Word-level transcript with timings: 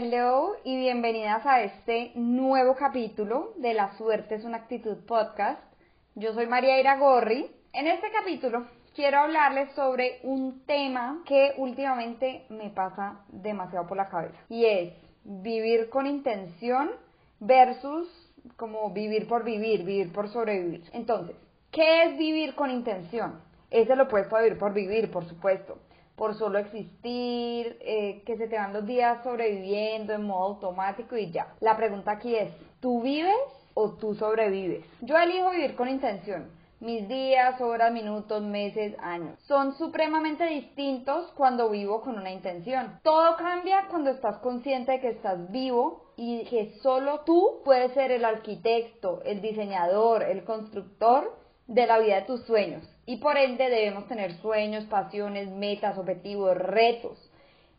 Hello 0.00 0.54
y 0.62 0.76
bienvenidas 0.76 1.44
a 1.44 1.62
este 1.62 2.12
nuevo 2.14 2.76
capítulo 2.76 3.54
de 3.56 3.74
La 3.74 3.98
Suerte 3.98 4.36
es 4.36 4.44
una 4.44 4.58
actitud 4.58 4.96
podcast. 5.08 5.60
Yo 6.14 6.32
soy 6.34 6.46
María 6.46 6.78
Ira 6.78 6.98
Gorri. 6.98 7.50
En 7.72 7.88
este 7.88 8.06
capítulo 8.12 8.64
quiero 8.94 9.18
hablarles 9.18 9.72
sobre 9.72 10.20
un 10.22 10.64
tema 10.66 11.24
que 11.26 11.52
últimamente 11.56 12.44
me 12.48 12.70
pasa 12.70 13.24
demasiado 13.26 13.88
por 13.88 13.96
la 13.96 14.08
cabeza 14.08 14.38
y 14.48 14.66
es 14.66 14.94
vivir 15.24 15.90
con 15.90 16.06
intención 16.06 16.92
versus 17.40 18.08
como 18.54 18.92
vivir 18.92 19.26
por 19.26 19.42
vivir, 19.42 19.82
vivir 19.82 20.12
por 20.12 20.28
sobrevivir. 20.28 20.84
Entonces, 20.92 21.34
¿qué 21.72 22.04
es 22.04 22.16
vivir 22.16 22.54
con 22.54 22.70
intención? 22.70 23.40
Es 23.68 23.90
el 23.90 24.00
opuesto 24.00 24.36
a 24.36 24.42
vivir 24.42 24.58
por 24.58 24.72
vivir, 24.72 25.10
por 25.10 25.24
supuesto 25.24 25.76
por 26.18 26.34
solo 26.34 26.58
existir, 26.58 27.78
eh, 27.80 28.22
que 28.26 28.36
se 28.36 28.48
te 28.48 28.56
van 28.56 28.72
los 28.72 28.84
días 28.84 29.22
sobreviviendo 29.22 30.12
en 30.12 30.24
modo 30.24 30.44
automático 30.48 31.16
y 31.16 31.30
ya. 31.30 31.54
La 31.60 31.76
pregunta 31.76 32.12
aquí 32.12 32.34
es, 32.34 32.52
¿tú 32.80 33.00
vives 33.02 33.34
o 33.74 33.92
tú 33.92 34.14
sobrevives? 34.14 34.84
Yo 35.00 35.16
elijo 35.16 35.50
vivir 35.50 35.76
con 35.76 35.88
intención. 35.88 36.50
Mis 36.80 37.08
días, 37.08 37.60
horas, 37.60 37.92
minutos, 37.92 38.40
meses, 38.40 38.94
años 39.00 39.36
son 39.48 39.74
supremamente 39.76 40.44
distintos 40.46 41.32
cuando 41.36 41.70
vivo 41.70 42.02
con 42.02 42.16
una 42.16 42.30
intención. 42.30 43.00
Todo 43.02 43.36
cambia 43.36 43.86
cuando 43.88 44.10
estás 44.10 44.38
consciente 44.38 44.92
de 44.92 45.00
que 45.00 45.08
estás 45.08 45.50
vivo 45.50 46.12
y 46.16 46.44
que 46.44 46.74
solo 46.82 47.22
tú 47.24 47.62
puedes 47.64 47.92
ser 47.94 48.12
el 48.12 48.24
arquitecto, 48.24 49.22
el 49.24 49.40
diseñador, 49.40 50.22
el 50.22 50.44
constructor 50.44 51.36
de 51.66 51.86
la 51.86 51.98
vida 51.98 52.16
de 52.16 52.22
tus 52.22 52.44
sueños. 52.44 52.88
Y 53.08 53.16
por 53.16 53.38
ende 53.38 53.70
debemos 53.70 54.06
tener 54.06 54.34
sueños, 54.34 54.84
pasiones, 54.84 55.48
metas, 55.48 55.96
objetivos, 55.96 56.54
retos. 56.54 57.18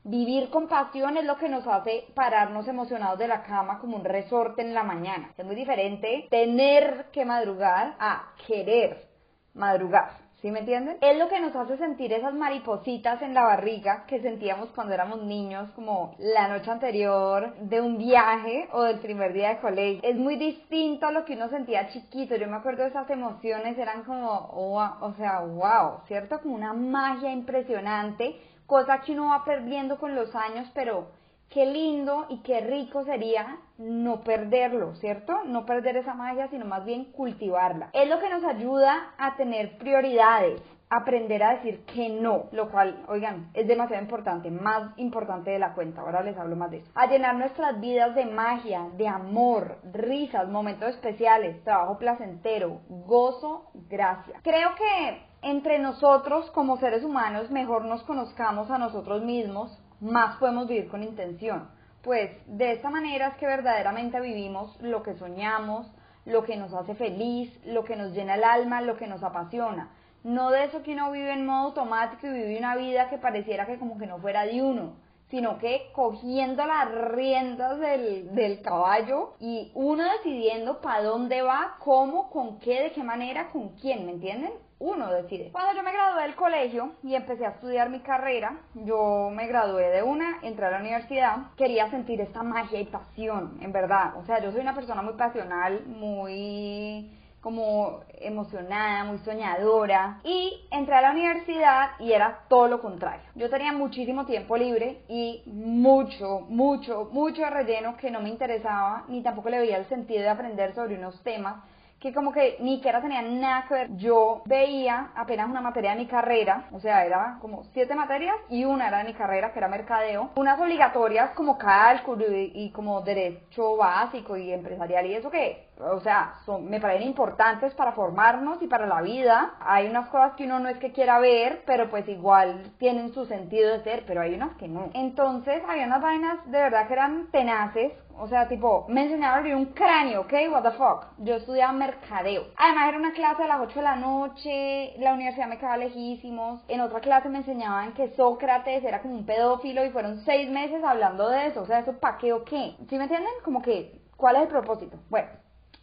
Vivir 0.03 0.49
con 0.49 0.67
pasión 0.67 1.17
es 1.17 1.25
lo 1.25 1.37
que 1.37 1.47
nos 1.47 1.67
hace 1.67 2.07
pararnos 2.15 2.67
emocionados 2.67 3.19
de 3.19 3.27
la 3.27 3.43
cama 3.43 3.77
como 3.77 3.97
un 3.97 4.05
resorte 4.05 4.63
en 4.63 4.73
la 4.73 4.81
mañana. 4.81 5.31
Es 5.37 5.45
muy 5.45 5.53
diferente 5.55 6.25
tener 6.31 7.11
que 7.13 7.25
madrugar 7.25 7.95
a 7.99 8.33
querer 8.47 9.07
madrugar. 9.53 10.28
¿Sí 10.41 10.51
me 10.51 10.59
entienden? 10.59 10.97
Es 11.01 11.17
lo 11.17 11.27
que 11.27 11.41
nos 11.41 11.53
hace 11.53 11.77
sentir 11.77 12.13
esas 12.13 12.33
maripositas 12.33 13.21
en 13.21 13.33
la 13.33 13.43
barriga 13.43 14.05
que 14.07 14.21
sentíamos 14.21 14.69
cuando 14.69 14.93
éramos 14.93 15.21
niños, 15.21 15.69
como 15.71 16.15
la 16.17 16.47
noche 16.47 16.71
anterior 16.71 17.55
de 17.57 17.81
un 17.81 17.97
viaje 17.97 18.69
o 18.71 18.83
del 18.83 18.99
primer 18.99 19.33
día 19.33 19.49
de 19.49 19.57
colegio. 19.57 19.99
Es 20.01 20.15
muy 20.15 20.37
distinto 20.37 21.07
a 21.07 21.11
lo 21.11 21.25
que 21.25 21.33
uno 21.33 21.49
sentía 21.49 21.89
chiquito. 21.89 22.37
Yo 22.37 22.47
me 22.47 22.55
acuerdo 22.55 22.83
de 22.83 22.89
esas 22.89 23.09
emociones, 23.09 23.77
eran 23.77 24.05
como, 24.05 24.49
o 24.53 25.13
sea, 25.17 25.41
wow, 25.41 26.05
¿cierto? 26.07 26.39
Como 26.39 26.55
una 26.55 26.71
magia 26.71 27.33
impresionante, 27.33 28.39
cosa 28.65 29.01
que 29.01 29.11
uno 29.11 29.31
va 29.31 29.43
perdiendo 29.43 29.99
con 29.99 30.15
los 30.15 30.33
años, 30.35 30.71
pero 30.73 31.18
qué 31.49 31.65
lindo 31.65 32.27
y 32.29 32.41
qué 32.41 32.61
rico 32.61 33.03
sería 33.03 33.57
no 33.77 34.21
perderlo, 34.21 34.95
¿cierto? 34.95 35.43
No 35.45 35.65
perder 35.65 35.97
esa 35.97 36.13
magia, 36.13 36.47
sino 36.49 36.65
más 36.65 36.85
bien 36.85 37.05
cultivarla. 37.11 37.89
Es 37.93 38.07
lo 38.07 38.19
que 38.19 38.29
nos 38.29 38.43
ayuda 38.43 39.13
a 39.17 39.35
tener 39.35 39.77
prioridades, 39.77 40.61
aprender 40.89 41.43
a 41.43 41.55
decir 41.55 41.85
que 41.85 42.09
no, 42.09 42.45
lo 42.51 42.69
cual, 42.69 43.03
oigan, 43.07 43.49
es 43.53 43.67
demasiado 43.67 44.01
importante, 44.01 44.49
más 44.51 44.91
importante 44.97 45.51
de 45.51 45.59
la 45.59 45.73
cuenta, 45.73 46.01
ahora 46.01 46.23
les 46.23 46.37
hablo 46.37 46.55
más 46.55 46.71
de 46.71 46.77
eso. 46.77 46.91
A 46.95 47.07
llenar 47.07 47.35
nuestras 47.35 47.79
vidas 47.79 48.15
de 48.15 48.25
magia, 48.25 48.87
de 48.97 49.07
amor, 49.07 49.77
risas, 49.91 50.49
momentos 50.49 50.89
especiales, 50.89 51.63
trabajo 51.63 51.97
placentero, 51.99 52.81
gozo, 52.89 53.71
gracia. 53.87 54.39
Creo 54.43 54.71
que 54.75 55.21
entre 55.41 55.79
nosotros 55.79 56.49
como 56.51 56.77
seres 56.77 57.03
humanos 57.03 57.49
mejor 57.49 57.85
nos 57.85 58.03
conozcamos 58.03 58.69
a 58.71 58.77
nosotros 58.77 59.23
mismos, 59.23 59.79
más 60.01 60.37
podemos 60.37 60.67
vivir 60.67 60.87
con 60.87 61.03
intención. 61.03 61.69
Pues 62.01 62.31
de 62.47 62.71
esta 62.71 62.89
manera 62.89 63.27
es 63.27 63.35
que 63.35 63.45
verdaderamente 63.45 64.19
vivimos 64.21 64.79
lo 64.81 65.03
que 65.03 65.15
soñamos, 65.15 65.91
lo 66.25 66.43
que 66.43 66.55
nos 66.55 66.73
hace 66.73 66.95
feliz, 66.95 67.51
lo 67.65 67.83
que 67.83 67.95
nos 67.95 68.13
llena 68.13 68.35
el 68.35 68.43
alma, 68.43 68.81
lo 68.81 68.95
que 68.97 69.07
nos 69.07 69.23
apasiona. 69.23 69.89
No 70.23 70.51
de 70.51 70.65
eso 70.65 70.83
que 70.83 70.93
uno 70.93 71.11
vive 71.11 71.33
en 71.33 71.45
modo 71.45 71.67
automático 71.67 72.27
y 72.27 72.31
vive 72.31 72.57
una 72.57 72.75
vida 72.75 73.09
que 73.09 73.17
pareciera 73.17 73.65
que 73.65 73.79
como 73.79 73.97
que 73.97 74.07
no 74.07 74.19
fuera 74.19 74.43
de 74.45 74.61
uno, 74.61 74.93
sino 75.29 75.57
que 75.57 75.89
cogiendo 75.93 76.65
las 76.65 76.91
riendas 77.11 77.79
del, 77.79 78.33
del 78.33 78.61
caballo 78.61 79.33
y 79.39 79.71
uno 79.75 80.03
decidiendo 80.03 80.81
para 80.81 81.03
dónde 81.03 81.41
va, 81.41 81.75
cómo, 81.79 82.29
con 82.29 82.59
qué, 82.59 82.83
de 82.83 82.91
qué 82.91 83.03
manera, 83.03 83.49
con 83.49 83.69
quién, 83.77 84.05
¿me 84.05 84.13
entienden? 84.13 84.51
uno 84.79 85.11
decide. 85.11 85.51
Cuando 85.51 85.75
yo 85.75 85.83
me 85.83 85.91
gradué 85.91 86.23
del 86.23 86.35
colegio 86.35 86.93
y 87.03 87.13
empecé 87.13 87.45
a 87.45 87.49
estudiar 87.49 87.89
mi 87.89 87.99
carrera, 87.99 88.61
yo 88.73 89.29
me 89.29 89.45
gradué 89.47 89.89
de 89.89 90.03
una, 90.03 90.39
entré 90.41 90.65
a 90.65 90.71
la 90.71 90.79
universidad, 90.79 91.53
quería 91.57 91.89
sentir 91.89 92.21
esta 92.21 92.43
magia 92.43 92.79
y 92.79 92.85
pasión, 92.85 93.57
en 93.61 93.73
verdad. 93.73 94.15
O 94.17 94.23
sea, 94.25 94.41
yo 94.41 94.51
soy 94.51 94.61
una 94.61 94.75
persona 94.75 95.01
muy 95.01 95.13
pasional, 95.13 95.85
muy 95.85 97.11
como 97.41 98.01
emocionada, 98.19 99.03
muy 99.05 99.17
soñadora 99.19 100.19
y 100.23 100.67
entré 100.71 100.95
a 100.95 101.01
la 101.01 101.11
universidad 101.11 101.91
y 101.99 102.11
era 102.11 102.41
todo 102.49 102.67
lo 102.67 102.81
contrario. 102.81 103.23
Yo 103.35 103.49
tenía 103.49 103.71
muchísimo 103.71 104.25
tiempo 104.25 104.57
libre 104.57 105.03
y 105.07 105.43
mucho, 105.45 106.41
mucho, 106.49 107.09
mucho 107.11 107.49
relleno 107.49 107.95
que 107.97 108.11
no 108.11 108.21
me 108.21 108.29
interesaba 108.29 109.05
ni 109.07 109.21
tampoco 109.21 109.49
le 109.49 109.59
veía 109.59 109.77
el 109.77 109.87
sentido 109.87 110.21
de 110.21 110.29
aprender 110.29 110.73
sobre 110.73 110.97
unos 110.97 111.21
temas 111.23 111.63
que 111.99 112.13
como 112.13 112.31
que 112.31 112.57
ni 112.61 112.77
siquiera 112.77 113.01
tenía 113.01 113.21
nada 113.21 113.65
que 113.67 113.73
ver. 113.73 113.97
Yo 113.97 114.41
veía 114.45 115.11
apenas 115.15 115.49
una 115.49 115.61
materia 115.61 115.91
de 115.91 115.97
mi 115.97 116.07
carrera, 116.07 116.65
o 116.71 116.79
sea, 116.79 117.05
era 117.05 117.37
como 117.41 117.63
siete 117.73 117.93
materias 117.93 118.35
y 118.49 118.63
una 118.63 118.87
era 118.87 118.99
de 118.99 119.03
mi 119.05 119.13
carrera, 119.13 119.51
que 119.51 119.59
era 119.59 119.67
mercadeo. 119.67 120.31
Unas 120.35 120.59
obligatorias 120.59 121.31
como 121.31 121.57
cálculo 121.57 122.25
y, 122.29 122.71
como 122.71 123.01
derecho 123.01 123.75
básico 123.75 124.37
y 124.37 124.51
empresarial 124.51 125.05
y 125.05 125.15
eso 125.15 125.29
que, 125.29 125.68
o 125.79 125.99
sea, 126.01 126.35
son, 126.45 126.69
me 126.69 126.79
parecen 126.79 127.07
importantes 127.07 127.73
para 127.73 127.93
formarnos 127.93 128.61
y 128.61 128.67
para 128.67 128.85
la 128.85 129.01
vida. 129.01 129.55
Hay 129.59 129.87
unas 129.87 130.09
cosas 130.09 130.33
que 130.33 130.45
uno 130.45 130.59
no 130.59 130.69
es 130.69 130.77
que 130.77 130.91
quiera 130.91 131.19
ver, 131.19 131.63
pero 131.65 131.89
pues 131.89 132.07
igual 132.07 132.73
tienen 132.77 133.13
su 133.13 133.25
sentido 133.25 133.71
de 133.71 133.83
ser, 133.83 134.03
pero 134.05 134.21
hay 134.21 134.33
unas 134.33 134.55
que 134.57 134.67
no. 134.67 134.89
Entonces, 134.93 135.63
había 135.67 135.85
unas 135.85 136.01
vainas 136.01 136.45
de 136.45 136.57
verdad 136.57 136.87
que 136.87 136.93
eran 136.93 137.27
tenaces, 137.31 137.93
o 138.17 138.27
sea, 138.27 138.49
tipo, 138.49 138.85
me 138.89 139.03
enseñaron 139.03 139.35
a 139.35 139.37
abrir 139.37 139.55
un 139.55 139.67
cráneo, 139.67 140.21
¿ok? 140.21 140.33
What 140.51 140.63
the 140.63 140.71
fuck. 140.71 141.05
Yo 141.19 141.35
estudiaba 141.35 141.71
mercadeo. 141.71 142.47
Además, 142.57 142.89
era 142.89 142.97
una 142.97 143.13
clase 143.13 143.43
a 143.43 143.47
las 143.47 143.61
8 143.61 143.75
de 143.75 143.81
la 143.81 143.95
noche, 143.95 144.93
la 144.99 145.13
universidad 145.13 145.47
me 145.47 145.57
quedaba 145.57 145.77
lejísimos. 145.77 146.61
En 146.67 146.81
otra 146.81 146.99
clase 146.99 147.29
me 147.29 147.37
enseñaban 147.39 147.93
que 147.93 148.09
Sócrates 148.15 148.83
era 148.83 149.01
como 149.01 149.15
un 149.15 149.25
pedófilo 149.25 149.85
y 149.85 149.91
fueron 149.91 150.19
seis 150.25 150.49
meses 150.49 150.83
hablando 150.83 151.29
de 151.29 151.47
eso. 151.47 151.61
O 151.61 151.65
sea, 151.65 151.79
¿eso 151.79 151.93
para 151.99 152.17
qué 152.17 152.33
o 152.33 152.43
qué? 152.43 152.75
¿Sí 152.89 152.97
me 152.97 153.03
entienden? 153.03 153.31
Como 153.43 153.61
que, 153.61 154.01
¿cuál 154.17 154.35
es 154.35 154.41
el 154.43 154.47
propósito? 154.49 154.97
Bueno, 155.09 155.29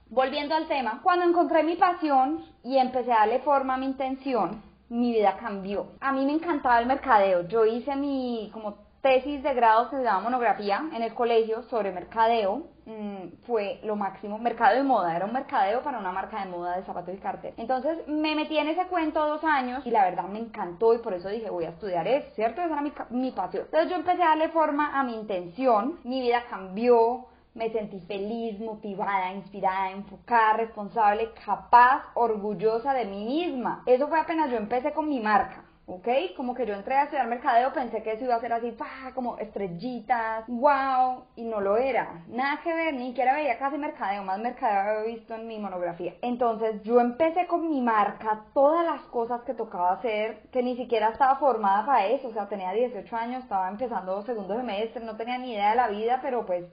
volviendo 0.08 0.54
al 0.54 0.68
tema, 0.68 1.00
cuando 1.02 1.24
encontré 1.24 1.62
mi 1.62 1.76
pasión 1.76 2.44
y 2.62 2.78
empecé 2.78 3.12
a 3.12 3.20
darle 3.20 3.40
forma 3.40 3.74
a 3.74 3.78
mi 3.78 3.86
intención, 3.86 4.62
mi 4.88 5.12
vida 5.12 5.36
cambió. 5.36 5.88
A 6.00 6.12
mí 6.12 6.24
me 6.24 6.32
encantaba 6.32 6.78
el 6.78 6.86
mercadeo. 6.86 7.48
Yo 7.48 7.64
hice 7.64 7.96
mi 7.96 8.50
como 8.52 8.86
tesis 9.02 9.40
de 9.42 9.54
grado 9.54 9.88
se 9.90 10.02
llama 10.02 10.20
monografía 10.20 10.82
en 10.92 11.02
el 11.02 11.14
colegio 11.14 11.62
sobre 11.64 11.92
mercadeo. 11.92 12.64
Mm, 12.86 13.44
fue 13.46 13.80
lo 13.82 13.96
máximo, 13.96 14.38
mercado 14.38 14.76
de 14.76 14.82
moda, 14.84 15.14
era 15.14 15.26
un 15.26 15.32
mercadeo 15.32 15.82
para 15.82 15.98
una 15.98 16.12
marca 16.12 16.44
de 16.44 16.50
moda 16.50 16.76
de 16.76 16.84
zapatos 16.84 17.14
y 17.14 17.18
cartel. 17.18 17.52
Entonces 17.56 18.06
me 18.06 18.34
metí 18.36 18.58
en 18.58 18.68
ese 18.68 18.86
cuento 18.86 19.26
dos 19.26 19.42
años 19.42 19.84
y 19.84 19.90
la 19.90 20.04
verdad 20.04 20.24
me 20.24 20.38
encantó 20.38 20.94
y 20.94 20.98
por 20.98 21.14
eso 21.14 21.28
dije 21.28 21.50
voy 21.50 21.64
a 21.64 21.70
estudiar 21.70 22.06
eso, 22.06 22.28
¿cierto? 22.34 22.62
Esa 22.62 22.74
era 22.74 22.82
mi, 22.82 22.92
mi 23.10 23.32
pasión. 23.32 23.64
Entonces 23.64 23.90
yo 23.90 23.96
empecé 23.96 24.22
a 24.22 24.28
darle 24.30 24.48
forma 24.50 24.98
a 24.98 25.02
mi 25.02 25.14
intención, 25.14 25.98
mi 26.04 26.20
vida 26.20 26.44
cambió, 26.48 27.26
me 27.56 27.70
sentí 27.70 28.00
feliz, 28.00 28.60
motivada, 28.60 29.32
inspirada, 29.32 29.90
enfocada, 29.90 30.58
responsable, 30.58 31.30
capaz, 31.44 32.02
orgullosa 32.14 32.92
de 32.92 33.06
mí 33.06 33.24
misma. 33.24 33.82
Eso 33.86 34.08
fue 34.08 34.20
apenas 34.20 34.50
yo 34.50 34.58
empecé 34.58 34.92
con 34.92 35.08
mi 35.08 35.20
marca. 35.20 35.64
¿ok? 35.86 36.08
Como 36.36 36.54
que 36.54 36.66
yo 36.66 36.74
entré 36.74 36.94
a 36.96 37.04
estudiar 37.04 37.28
mercadeo, 37.28 37.72
pensé 37.72 38.02
que 38.02 38.12
eso 38.12 38.24
iba 38.24 38.34
a 38.34 38.40
ser 38.40 38.52
así, 38.52 38.72
¡pah! 38.72 39.12
como 39.14 39.38
estrellitas, 39.38 40.44
wow, 40.48 41.24
y 41.36 41.44
no 41.44 41.60
lo 41.60 41.76
era, 41.76 42.24
nada 42.26 42.60
que 42.62 42.74
ver, 42.74 42.94
ni 42.94 43.08
siquiera 43.08 43.34
veía 43.34 43.58
casi 43.58 43.78
mercadeo, 43.78 44.24
más 44.24 44.40
mercadeo 44.40 44.98
había 44.98 45.14
visto 45.14 45.34
en 45.34 45.46
mi 45.46 45.58
monografía. 45.58 46.14
Entonces 46.22 46.82
yo 46.82 47.00
empecé 47.00 47.46
con 47.46 47.68
mi 47.68 47.80
marca, 47.80 48.46
todas 48.52 48.84
las 48.84 49.02
cosas 49.02 49.42
que 49.42 49.54
tocaba 49.54 49.92
hacer, 49.92 50.42
que 50.50 50.62
ni 50.62 50.76
siquiera 50.76 51.10
estaba 51.10 51.36
formada 51.36 51.86
para 51.86 52.06
eso, 52.06 52.28
o 52.28 52.32
sea, 52.32 52.48
tenía 52.48 52.72
18 52.72 53.16
años, 53.16 53.44
estaba 53.44 53.68
empezando 53.68 54.22
segundo 54.22 54.56
semestre, 54.56 55.04
no 55.04 55.16
tenía 55.16 55.38
ni 55.38 55.52
idea 55.52 55.70
de 55.70 55.76
la 55.76 55.88
vida, 55.88 56.18
pero 56.20 56.44
pues 56.44 56.64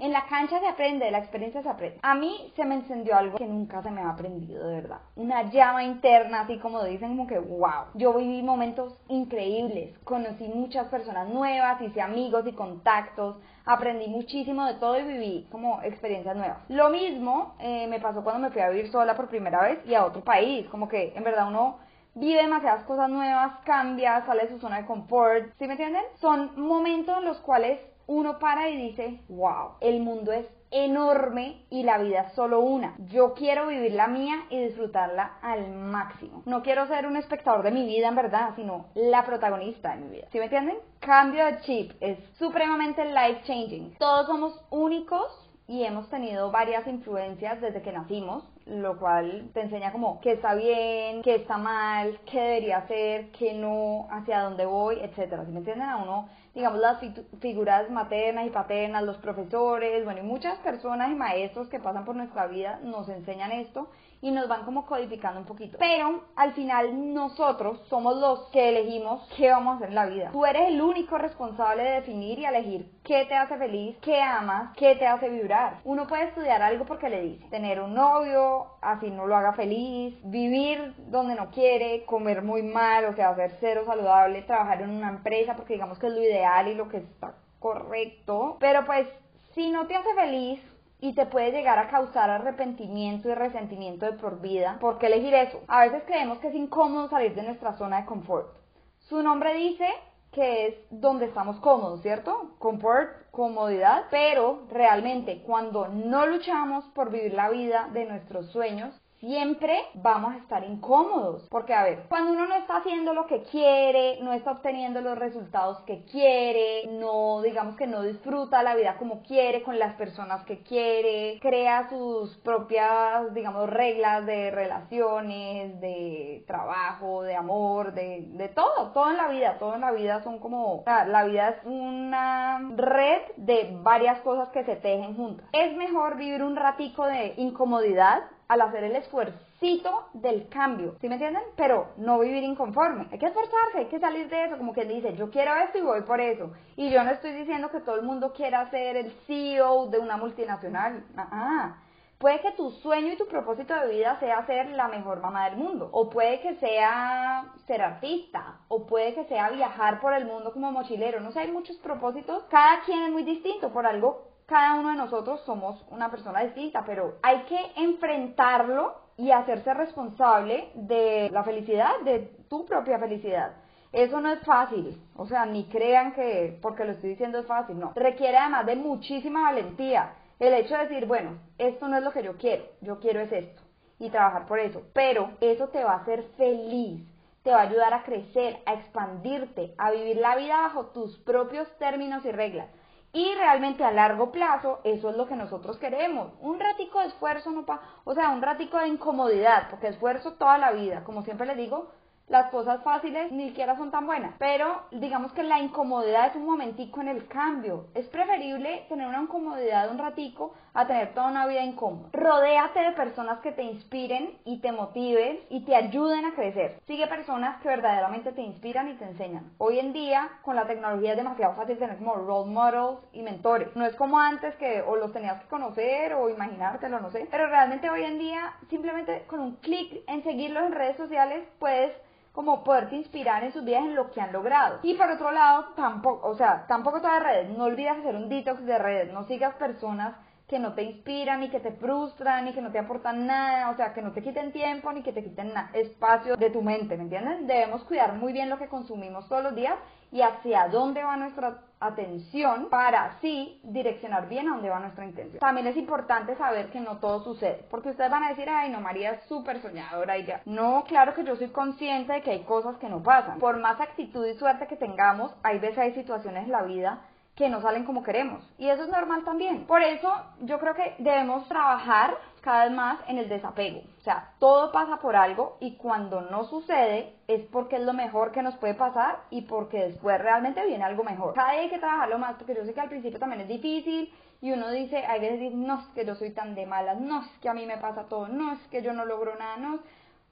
en 0.00 0.12
la 0.12 0.26
cancha 0.26 0.58
se 0.58 0.66
aprende, 0.66 1.04
de 1.04 1.10
la 1.10 1.18
experiencia 1.18 1.62
se 1.62 1.68
aprende. 1.68 1.98
A 2.02 2.14
mí 2.14 2.52
se 2.56 2.64
me 2.64 2.76
encendió 2.76 3.16
algo 3.16 3.36
que 3.36 3.46
nunca 3.46 3.82
se 3.82 3.90
me 3.90 4.00
ha 4.00 4.10
aprendido, 4.10 4.66
de 4.66 4.76
verdad. 4.76 5.00
Una 5.16 5.50
llama 5.50 5.84
interna, 5.84 6.40
así 6.40 6.58
como 6.58 6.82
dicen, 6.84 7.10
como 7.10 7.26
que 7.26 7.38
wow. 7.38 7.86
Yo 7.94 8.14
viví 8.14 8.42
momentos 8.42 8.98
increíbles, 9.08 9.98
conocí 10.04 10.48
muchas 10.48 10.88
personas 10.88 11.28
nuevas, 11.28 11.80
hice 11.82 12.00
amigos 12.00 12.46
y 12.46 12.52
contactos, 12.52 13.36
aprendí 13.64 14.08
muchísimo 14.08 14.64
de 14.64 14.74
todo 14.74 14.98
y 14.98 15.04
viví 15.04 15.48
como 15.50 15.82
experiencias 15.82 16.36
nuevas. 16.36 16.58
Lo 16.68 16.88
mismo 16.88 17.54
eh, 17.60 17.86
me 17.86 18.00
pasó 18.00 18.24
cuando 18.24 18.40
me 18.40 18.52
fui 18.52 18.62
a 18.62 18.70
vivir 18.70 18.90
sola 18.90 19.14
por 19.14 19.28
primera 19.28 19.62
vez 19.62 19.78
y 19.86 19.94
a 19.94 20.04
otro 20.04 20.24
país, 20.24 20.66
como 20.68 20.88
que 20.88 21.12
en 21.14 21.24
verdad 21.24 21.48
uno 21.48 21.78
vive 22.14 22.42
demasiadas 22.42 22.84
cosas 22.84 23.08
nuevas, 23.08 23.52
cambia, 23.64 24.24
sale 24.26 24.42
de 24.42 24.48
su 24.50 24.58
zona 24.58 24.78
de 24.78 24.86
confort, 24.86 25.52
¿sí 25.58 25.66
me 25.66 25.74
entienden? 25.74 26.02
Son 26.20 26.60
momentos 26.60 27.18
en 27.18 27.24
los 27.24 27.38
cuales 27.38 27.78
uno 28.10 28.40
para 28.40 28.68
y 28.68 28.76
dice, 28.76 29.20
wow, 29.28 29.74
el 29.80 30.00
mundo 30.00 30.32
es 30.32 30.44
enorme 30.72 31.64
y 31.70 31.84
la 31.84 31.98
vida 31.98 32.22
es 32.22 32.32
solo 32.32 32.58
una. 32.58 32.96
Yo 33.12 33.34
quiero 33.34 33.68
vivir 33.68 33.92
la 33.92 34.08
mía 34.08 34.46
y 34.50 34.58
disfrutarla 34.58 35.38
al 35.42 35.70
máximo. 35.70 36.42
No 36.44 36.60
quiero 36.62 36.88
ser 36.88 37.06
un 37.06 37.16
espectador 37.16 37.62
de 37.62 37.70
mi 37.70 37.86
vida 37.86 38.08
en 38.08 38.16
verdad, 38.16 38.50
sino 38.56 38.86
la 38.94 39.24
protagonista 39.24 39.94
de 39.94 40.00
mi 40.02 40.10
vida. 40.10 40.26
¿Sí 40.32 40.38
me 40.38 40.44
entienden? 40.44 40.78
Cambio 40.98 41.44
de 41.44 41.60
chip 41.60 41.92
es 42.00 42.18
supremamente 42.36 43.04
life 43.04 43.42
changing. 43.44 43.94
Todos 43.98 44.26
somos 44.26 44.60
únicos 44.70 45.48
y 45.68 45.84
hemos 45.84 46.10
tenido 46.10 46.50
varias 46.50 46.84
influencias 46.88 47.60
desde 47.60 47.80
que 47.80 47.92
nacimos, 47.92 48.42
lo 48.66 48.98
cual 48.98 49.50
te 49.54 49.60
enseña 49.60 49.92
como 49.92 50.20
qué 50.20 50.32
está 50.32 50.54
bien, 50.56 51.22
qué 51.22 51.36
está 51.36 51.58
mal, 51.58 52.18
qué 52.26 52.40
debería 52.40 52.78
hacer, 52.78 53.30
qué 53.30 53.52
no, 53.54 54.08
hacia 54.10 54.40
dónde 54.40 54.66
voy, 54.66 54.98
etcétera. 55.00 55.44
¿Sí 55.44 55.52
me 55.52 55.58
entienden? 55.58 55.88
A 55.88 55.98
uno 55.98 56.28
digamos, 56.54 56.80
las 56.80 56.98
figuras 57.40 57.90
maternas 57.90 58.46
y 58.46 58.50
paternas, 58.50 59.04
los 59.04 59.18
profesores, 59.18 60.04
bueno, 60.04 60.20
y 60.20 60.24
muchas 60.24 60.58
personas 60.58 61.10
y 61.10 61.14
maestros 61.14 61.68
que 61.68 61.78
pasan 61.78 62.04
por 62.04 62.16
nuestra 62.16 62.46
vida 62.46 62.80
nos 62.82 63.08
enseñan 63.08 63.52
esto 63.52 63.88
y 64.22 64.30
nos 64.30 64.48
van 64.48 64.64
como 64.64 64.86
codificando 64.86 65.40
un 65.40 65.46
poquito. 65.46 65.78
Pero 65.78 66.24
al 66.36 66.52
final 66.52 67.14
nosotros 67.14 67.80
somos 67.88 68.16
los 68.16 68.48
que 68.50 68.68
elegimos 68.68 69.26
qué 69.36 69.50
vamos 69.50 69.72
a 69.72 69.76
hacer 69.76 69.88
en 69.88 69.94
la 69.94 70.06
vida. 70.06 70.30
Tú 70.32 70.44
eres 70.44 70.68
el 70.68 70.80
único 70.80 71.16
responsable 71.18 71.82
de 71.82 71.90
definir 71.92 72.38
y 72.38 72.44
elegir 72.44 72.90
qué 73.02 73.24
te 73.24 73.34
hace 73.34 73.56
feliz, 73.56 73.96
qué 74.02 74.20
amas, 74.20 74.76
qué 74.76 74.96
te 74.96 75.06
hace 75.06 75.28
vibrar. 75.28 75.78
Uno 75.84 76.06
puede 76.06 76.24
estudiar 76.24 76.62
algo 76.62 76.84
porque 76.84 77.08
le 77.08 77.22
dice, 77.22 77.46
tener 77.48 77.80
un 77.80 77.94
novio, 77.94 78.66
así 78.82 79.10
no 79.10 79.26
lo 79.26 79.36
haga 79.36 79.54
feliz, 79.54 80.18
vivir 80.24 80.94
donde 81.08 81.34
no 81.34 81.50
quiere, 81.50 82.04
comer 82.04 82.42
muy 82.42 82.62
mal, 82.62 83.06
o 83.06 83.14
sea, 83.14 83.30
hacer 83.30 83.56
cero 83.60 83.82
saludable, 83.86 84.42
trabajar 84.42 84.82
en 84.82 84.90
una 84.90 85.08
empresa 85.08 85.56
porque 85.56 85.74
digamos 85.74 85.98
que 85.98 86.06
es 86.08 86.12
lo 86.12 86.22
ideal 86.22 86.68
y 86.68 86.74
lo 86.74 86.88
que 86.88 86.98
está 86.98 87.34
correcto. 87.58 88.56
Pero 88.60 88.84
pues 88.84 89.08
si 89.54 89.70
no 89.70 89.86
te 89.86 89.96
hace 89.96 90.14
feliz, 90.14 90.60
y 91.00 91.14
te 91.14 91.26
puede 91.26 91.52
llegar 91.52 91.78
a 91.78 91.88
causar 91.88 92.30
arrepentimiento 92.30 93.28
y 93.28 93.34
resentimiento 93.34 94.06
de 94.06 94.12
por 94.12 94.40
vida. 94.40 94.78
¿Por 94.80 94.98
qué 94.98 95.06
elegir 95.06 95.34
eso? 95.34 95.60
A 95.68 95.80
veces 95.80 96.02
creemos 96.06 96.38
que 96.38 96.48
es 96.48 96.54
incómodo 96.54 97.08
salir 97.08 97.34
de 97.34 97.42
nuestra 97.42 97.72
zona 97.74 98.00
de 98.00 98.06
confort. 98.06 98.54
Su 98.98 99.22
nombre 99.22 99.54
dice 99.54 99.86
que 100.32 100.66
es 100.66 100.74
donde 100.90 101.26
estamos 101.26 101.58
cómodos, 101.60 102.02
¿cierto? 102.02 102.54
Comfort, 102.58 103.30
comodidad, 103.30 104.04
pero 104.10 104.66
realmente 104.70 105.42
cuando 105.42 105.88
no 105.88 106.26
luchamos 106.26 106.84
por 106.94 107.10
vivir 107.10 107.34
la 107.34 107.50
vida 107.50 107.88
de 107.92 108.04
nuestros 108.04 108.46
sueños, 108.50 108.94
siempre 109.20 109.78
vamos 109.94 110.34
a 110.34 110.38
estar 110.38 110.64
incómodos. 110.64 111.46
Porque, 111.50 111.74
a 111.74 111.84
ver, 111.84 112.04
cuando 112.08 112.32
uno 112.32 112.46
no 112.46 112.54
está 112.56 112.78
haciendo 112.78 113.14
lo 113.14 113.26
que 113.26 113.42
quiere, 113.42 114.18
no 114.22 114.32
está 114.32 114.52
obteniendo 114.52 115.00
los 115.00 115.18
resultados 115.18 115.78
que 115.80 116.04
quiere, 116.04 116.88
no, 116.88 117.42
digamos 117.42 117.76
que 117.76 117.86
no 117.86 118.02
disfruta 118.02 118.62
la 118.62 118.74
vida 118.74 118.96
como 118.96 119.22
quiere, 119.22 119.62
con 119.62 119.78
las 119.78 119.94
personas 119.94 120.44
que 120.44 120.62
quiere, 120.62 121.38
crea 121.40 121.88
sus 121.88 122.36
propias, 122.38 123.32
digamos, 123.34 123.68
reglas 123.68 124.26
de 124.26 124.50
relaciones, 124.50 125.80
de 125.80 126.44
trabajo, 126.46 127.22
de 127.22 127.36
amor, 127.36 127.92
de, 127.92 128.24
de 128.30 128.48
todo, 128.48 128.92
todo 128.92 129.10
en 129.10 129.16
la 129.16 129.28
vida, 129.28 129.58
todo 129.58 129.74
en 129.74 129.82
la 129.82 129.92
vida 129.92 130.22
son 130.22 130.38
como, 130.38 130.82
la 130.86 131.24
vida 131.24 131.50
es 131.50 131.66
una 131.66 132.70
red 132.76 133.22
de 133.36 133.76
varias 133.82 134.20
cosas 134.20 134.48
que 134.48 134.64
se 134.64 134.76
tejen 134.76 135.14
juntas. 135.16 135.46
Es 135.52 135.76
mejor 135.76 136.16
vivir 136.16 136.42
un 136.42 136.56
ratico 136.56 137.06
de 137.06 137.34
incomodidad 137.36 138.22
al 138.50 138.62
hacer 138.62 138.82
el 138.82 138.96
esfuercito 138.96 140.08
del 140.12 140.48
cambio, 140.48 140.96
¿sí 141.00 141.08
me 141.08 141.14
entienden? 141.14 141.44
Pero 141.56 141.92
no 141.98 142.18
vivir 142.18 142.42
inconforme, 142.42 143.06
hay 143.12 143.18
que 143.20 143.26
esforzarse, 143.26 143.78
hay 143.78 143.86
que 143.86 144.00
salir 144.00 144.28
de 144.28 144.46
eso, 144.46 144.58
como 144.58 144.72
que 144.72 144.84
dice, 144.84 145.14
yo 145.14 145.30
quiero 145.30 145.54
esto 145.54 145.78
y 145.78 145.82
voy 145.82 146.00
por 146.00 146.20
eso. 146.20 146.50
Y 146.74 146.90
yo 146.90 147.04
no 147.04 147.12
estoy 147.12 147.30
diciendo 147.30 147.70
que 147.70 147.78
todo 147.78 147.94
el 147.94 148.02
mundo 148.02 148.32
quiera 148.32 148.68
ser 148.70 148.96
el 148.96 149.12
CEO 149.28 149.86
de 149.86 149.98
una 149.98 150.16
multinacional, 150.16 151.04
ah, 151.16 151.76
Puede 152.18 152.40
que 152.40 152.50
tu 152.52 152.70
sueño 152.70 153.12
y 153.14 153.16
tu 153.16 153.26
propósito 153.28 153.72
de 153.72 153.94
vida 153.94 154.18
sea 154.20 154.44
ser 154.44 154.66
la 154.72 154.88
mejor 154.88 155.22
mamá 155.22 155.48
del 155.48 155.56
mundo, 155.56 155.88
o 155.92 156.10
puede 156.10 156.40
que 156.40 156.56
sea 156.56 157.46
ser 157.66 157.80
artista, 157.80 158.58
o 158.68 158.84
puede 158.84 159.14
que 159.14 159.24
sea 159.24 159.48
viajar 159.48 160.00
por 160.00 160.12
el 160.12 160.26
mundo 160.26 160.52
como 160.52 160.70
mochilero, 160.70 161.20
no 161.20 161.30
sé, 161.30 161.40
hay 161.40 161.52
muchos 161.52 161.78
propósitos, 161.78 162.42
cada 162.50 162.82
quien 162.82 163.04
es 163.04 163.10
muy 163.10 163.22
distinto, 163.22 163.72
por 163.72 163.86
algo 163.86 164.29
cada 164.50 164.74
uno 164.74 164.88
de 164.88 164.96
nosotros 164.96 165.40
somos 165.46 165.80
una 165.90 166.10
persona 166.10 166.40
distinta, 166.40 166.82
pero 166.84 167.18
hay 167.22 167.42
que 167.44 167.56
enfrentarlo 167.76 168.96
y 169.16 169.30
hacerse 169.30 169.72
responsable 169.72 170.72
de 170.74 171.30
la 171.30 171.44
felicidad, 171.44 172.00
de 172.04 172.32
tu 172.48 172.66
propia 172.66 172.98
felicidad. 172.98 173.52
Eso 173.92 174.20
no 174.20 174.28
es 174.32 174.40
fácil, 174.40 175.00
o 175.14 175.24
sea, 175.26 175.46
ni 175.46 175.66
crean 175.66 176.14
que 176.14 176.58
porque 176.60 176.84
lo 176.84 176.92
estoy 176.92 177.10
diciendo 177.10 177.38
es 177.38 177.46
fácil, 177.46 177.78
no. 177.78 177.92
Requiere 177.94 178.38
además 178.38 178.66
de 178.66 178.74
muchísima 178.74 179.44
valentía 179.44 180.14
el 180.40 180.52
hecho 180.54 180.74
de 180.74 180.88
decir, 180.88 181.06
bueno, 181.06 181.38
esto 181.56 181.86
no 181.86 181.98
es 181.98 182.02
lo 182.02 182.10
que 182.10 182.24
yo 182.24 182.36
quiero, 182.36 182.64
yo 182.80 182.98
quiero 182.98 183.20
es 183.20 183.30
esto 183.30 183.62
y 184.00 184.10
trabajar 184.10 184.46
por 184.46 184.58
eso, 184.58 184.82
pero 184.92 185.30
eso 185.40 185.68
te 185.68 185.84
va 185.84 185.92
a 185.92 186.00
hacer 186.00 186.24
feliz, 186.36 187.06
te 187.44 187.52
va 187.52 187.58
a 187.58 187.68
ayudar 187.68 187.94
a 187.94 188.02
crecer, 188.02 188.58
a 188.66 188.74
expandirte, 188.74 189.74
a 189.78 189.92
vivir 189.92 190.16
la 190.16 190.34
vida 190.34 190.56
bajo 190.62 190.86
tus 190.86 191.18
propios 191.18 191.68
términos 191.78 192.24
y 192.24 192.32
reglas. 192.32 192.66
Y 193.12 193.34
realmente 193.34 193.82
a 193.82 193.90
largo 193.90 194.30
plazo, 194.30 194.80
eso 194.84 195.10
es 195.10 195.16
lo 195.16 195.26
que 195.26 195.34
nosotros 195.34 195.78
queremos. 195.78 196.32
Un 196.40 196.60
ratico 196.60 197.00
de 197.00 197.06
esfuerzo, 197.06 197.50
no 197.50 197.66
pa 197.66 197.80
o 198.04 198.14
sea, 198.14 198.30
un 198.30 198.40
ratico 198.40 198.78
de 198.78 198.88
incomodidad, 198.88 199.68
porque 199.68 199.88
esfuerzo 199.88 200.34
toda 200.34 200.58
la 200.58 200.72
vida. 200.72 201.02
Como 201.02 201.22
siempre 201.22 201.46
les 201.46 201.56
digo, 201.56 201.90
las 202.30 202.50
cosas 202.50 202.82
fáciles 202.82 203.32
ni 203.32 203.48
siquiera 203.48 203.76
son 203.76 203.90
tan 203.90 204.06
buenas. 204.06 204.34
Pero 204.38 204.84
digamos 204.92 205.32
que 205.32 205.42
la 205.42 205.58
incomodidad 205.58 206.28
es 206.28 206.36
un 206.36 206.46
momentico 206.46 207.00
en 207.00 207.08
el 207.08 207.26
cambio. 207.26 207.86
Es 207.94 208.06
preferible 208.06 208.86
tener 208.88 209.08
una 209.08 209.22
incomodidad 209.22 209.86
de 209.86 209.90
un 209.90 209.98
ratico 209.98 210.54
a 210.72 210.86
tener 210.86 211.12
toda 211.12 211.28
una 211.28 211.48
vida 211.48 211.64
incómoda. 211.64 212.08
Rodéate 212.12 212.80
de 212.80 212.92
personas 212.92 213.40
que 213.40 213.50
te 213.50 213.64
inspiren 213.64 214.38
y 214.44 214.60
te 214.60 214.70
motiven 214.70 215.40
y 215.50 215.64
te 215.64 215.74
ayuden 215.74 216.24
a 216.24 216.34
crecer. 216.34 216.80
Sigue 216.86 217.08
personas 217.08 217.60
que 217.60 217.68
verdaderamente 217.68 218.30
te 218.30 218.42
inspiran 218.42 218.88
y 218.88 218.94
te 218.94 219.04
enseñan. 219.04 219.52
Hoy 219.58 219.80
en 219.80 219.92
día, 219.92 220.28
con 220.42 220.54
la 220.54 220.68
tecnología 220.68 221.12
es 221.12 221.16
demasiado 221.16 221.54
fácil 221.54 221.78
tener 221.78 221.98
como 221.98 222.14
role 222.14 222.52
models 222.52 223.00
y 223.12 223.22
mentores. 223.22 223.74
No 223.74 223.84
es 223.84 223.96
como 223.96 224.20
antes 224.20 224.54
que 224.56 224.82
o 224.82 224.94
los 224.94 225.12
tenías 225.12 225.42
que 225.42 225.48
conocer 225.48 226.14
o 226.14 226.28
imaginártelo, 226.28 227.00
no 227.00 227.10
sé. 227.10 227.26
Pero 227.28 227.48
realmente 227.48 227.90
hoy 227.90 228.04
en 228.04 228.20
día, 228.20 228.52
simplemente 228.68 229.24
con 229.26 229.40
un 229.40 229.56
clic 229.56 230.04
en 230.06 230.22
seguirlos 230.22 230.62
en 230.64 230.72
redes 230.72 230.96
sociales, 230.96 231.44
puedes 231.58 231.92
como 232.40 232.64
poderte 232.64 232.96
inspirar 232.96 233.44
en 233.44 233.52
sus 233.52 233.62
vidas 233.62 233.82
en 233.84 233.94
lo 233.94 234.10
que 234.10 234.18
han 234.18 234.32
logrado. 234.32 234.78
Y 234.82 234.94
por 234.94 235.10
otro 235.10 235.30
lado, 235.30 235.74
tampoco, 235.76 236.26
o 236.26 236.34
sea, 236.34 236.64
tampoco 236.66 237.02
todas 237.02 237.22
redes, 237.22 237.50
no 237.50 237.64
olvides 237.64 237.98
hacer 237.98 238.14
un 238.16 238.30
detox 238.30 238.64
de 238.64 238.78
redes, 238.78 239.12
no 239.12 239.24
sigas 239.24 239.54
personas 239.56 240.16
que 240.48 240.58
no 240.58 240.72
te 240.72 240.82
inspiran, 240.82 241.40
ni 241.40 241.50
que 241.50 241.60
te 241.60 241.72
frustran, 241.72 242.46
ni 242.46 242.54
que 242.54 242.62
no 242.62 242.72
te 242.72 242.78
aportan 242.78 243.26
nada, 243.26 243.68
o 243.68 243.76
sea, 243.76 243.92
que 243.92 244.00
no 244.00 244.12
te 244.12 244.22
quiten 244.22 244.52
tiempo, 244.52 244.90
ni 244.90 245.02
que 245.02 245.12
te 245.12 245.22
quiten 245.22 245.52
espacio 245.74 246.38
de 246.38 246.48
tu 246.48 246.62
mente, 246.62 246.96
¿me 246.96 247.02
entiendes? 247.02 247.46
Debemos 247.46 247.84
cuidar 247.84 248.14
muy 248.14 248.32
bien 248.32 248.48
lo 248.48 248.56
que 248.56 248.68
consumimos 248.68 249.28
todos 249.28 249.42
los 249.42 249.54
días 249.54 249.74
y 250.10 250.22
hacia 250.22 250.66
dónde 250.68 251.04
va 251.04 251.18
nuestra 251.18 251.58
atención 251.80 252.68
para 252.68 253.04
así 253.06 253.58
direccionar 253.64 254.28
bien 254.28 254.48
a 254.48 254.52
dónde 254.52 254.68
va 254.68 254.80
nuestra 254.80 255.04
intención. 255.04 255.40
También 255.40 255.66
es 255.66 255.76
importante 255.76 256.36
saber 256.36 256.70
que 256.70 256.78
no 256.78 256.98
todo 256.98 257.24
sucede, 257.24 257.64
porque 257.70 257.88
ustedes 257.88 258.10
van 258.10 258.24
a 258.24 258.28
decir, 258.28 258.48
ay, 258.48 258.70
no, 258.70 258.80
María 258.80 259.12
es 259.12 259.24
súper 259.24 259.60
soñadora 259.62 260.18
y 260.18 260.26
ya. 260.26 260.42
No, 260.44 260.84
claro 260.86 261.14
que 261.14 261.24
yo 261.24 261.36
soy 261.36 261.48
consciente 261.48 262.12
de 262.12 262.22
que 262.22 262.32
hay 262.32 262.44
cosas 262.44 262.76
que 262.76 262.88
no 262.88 263.02
pasan. 263.02 263.38
Por 263.38 263.58
más 263.58 263.80
actitud 263.80 264.26
y 264.26 264.34
suerte 264.34 264.66
que 264.66 264.76
tengamos, 264.76 265.34
hay 265.42 265.58
veces 265.58 265.78
hay 265.78 265.94
situaciones 265.94 266.44
en 266.44 266.52
la 266.52 266.62
vida 266.62 267.00
que 267.40 267.48
no 267.48 267.62
salen 267.62 267.84
como 267.84 268.02
queremos. 268.02 268.44
Y 268.58 268.68
eso 268.68 268.82
es 268.82 268.90
normal 268.90 269.24
también. 269.24 269.64
Por 269.64 269.82
eso 269.82 270.12
yo 270.42 270.60
creo 270.60 270.74
que 270.74 270.94
debemos 270.98 271.48
trabajar 271.48 272.14
cada 272.42 272.64
vez 272.64 272.72
más 272.74 272.98
en 273.08 273.16
el 273.16 273.30
desapego. 273.30 273.80
O 273.98 274.02
sea, 274.02 274.32
todo 274.38 274.70
pasa 274.72 274.98
por 274.98 275.16
algo 275.16 275.56
y 275.58 275.76
cuando 275.76 276.20
no 276.20 276.44
sucede 276.44 277.14
es 277.28 277.46
porque 277.46 277.76
es 277.76 277.82
lo 277.82 277.94
mejor 277.94 278.32
que 278.32 278.42
nos 278.42 278.56
puede 278.56 278.74
pasar 278.74 279.20
y 279.30 279.42
porque 279.42 279.86
después 279.86 280.20
realmente 280.20 280.66
viene 280.66 280.84
algo 280.84 281.02
mejor. 281.02 281.32
Cada 281.32 281.52
día 281.52 281.62
hay 281.62 281.70
que 281.70 281.78
trabajarlo 281.78 282.18
más 282.18 282.34
porque 282.34 282.54
yo 282.54 282.64
sé 282.66 282.74
que 282.74 282.80
al 282.80 282.90
principio 282.90 283.18
también 283.18 283.40
es 283.40 283.48
difícil 283.48 284.12
y 284.42 284.52
uno 284.52 284.70
dice, 284.70 284.98
hay 284.98 285.20
veces, 285.20 285.54
no 285.54 285.80
es 285.80 285.86
que 285.94 286.04
yo 286.04 286.14
soy 286.16 286.32
tan 286.32 286.54
de 286.54 286.66
malas, 286.66 287.00
no 287.00 287.22
es 287.22 287.28
que 287.40 287.48
a 287.48 287.54
mí 287.54 287.64
me 287.64 287.78
pasa 287.78 288.04
todo, 288.04 288.28
no 288.28 288.52
es 288.52 288.60
que 288.68 288.82
yo 288.82 288.92
no 288.92 289.06
logro 289.06 289.34
nada, 289.36 289.56
no 289.56 289.80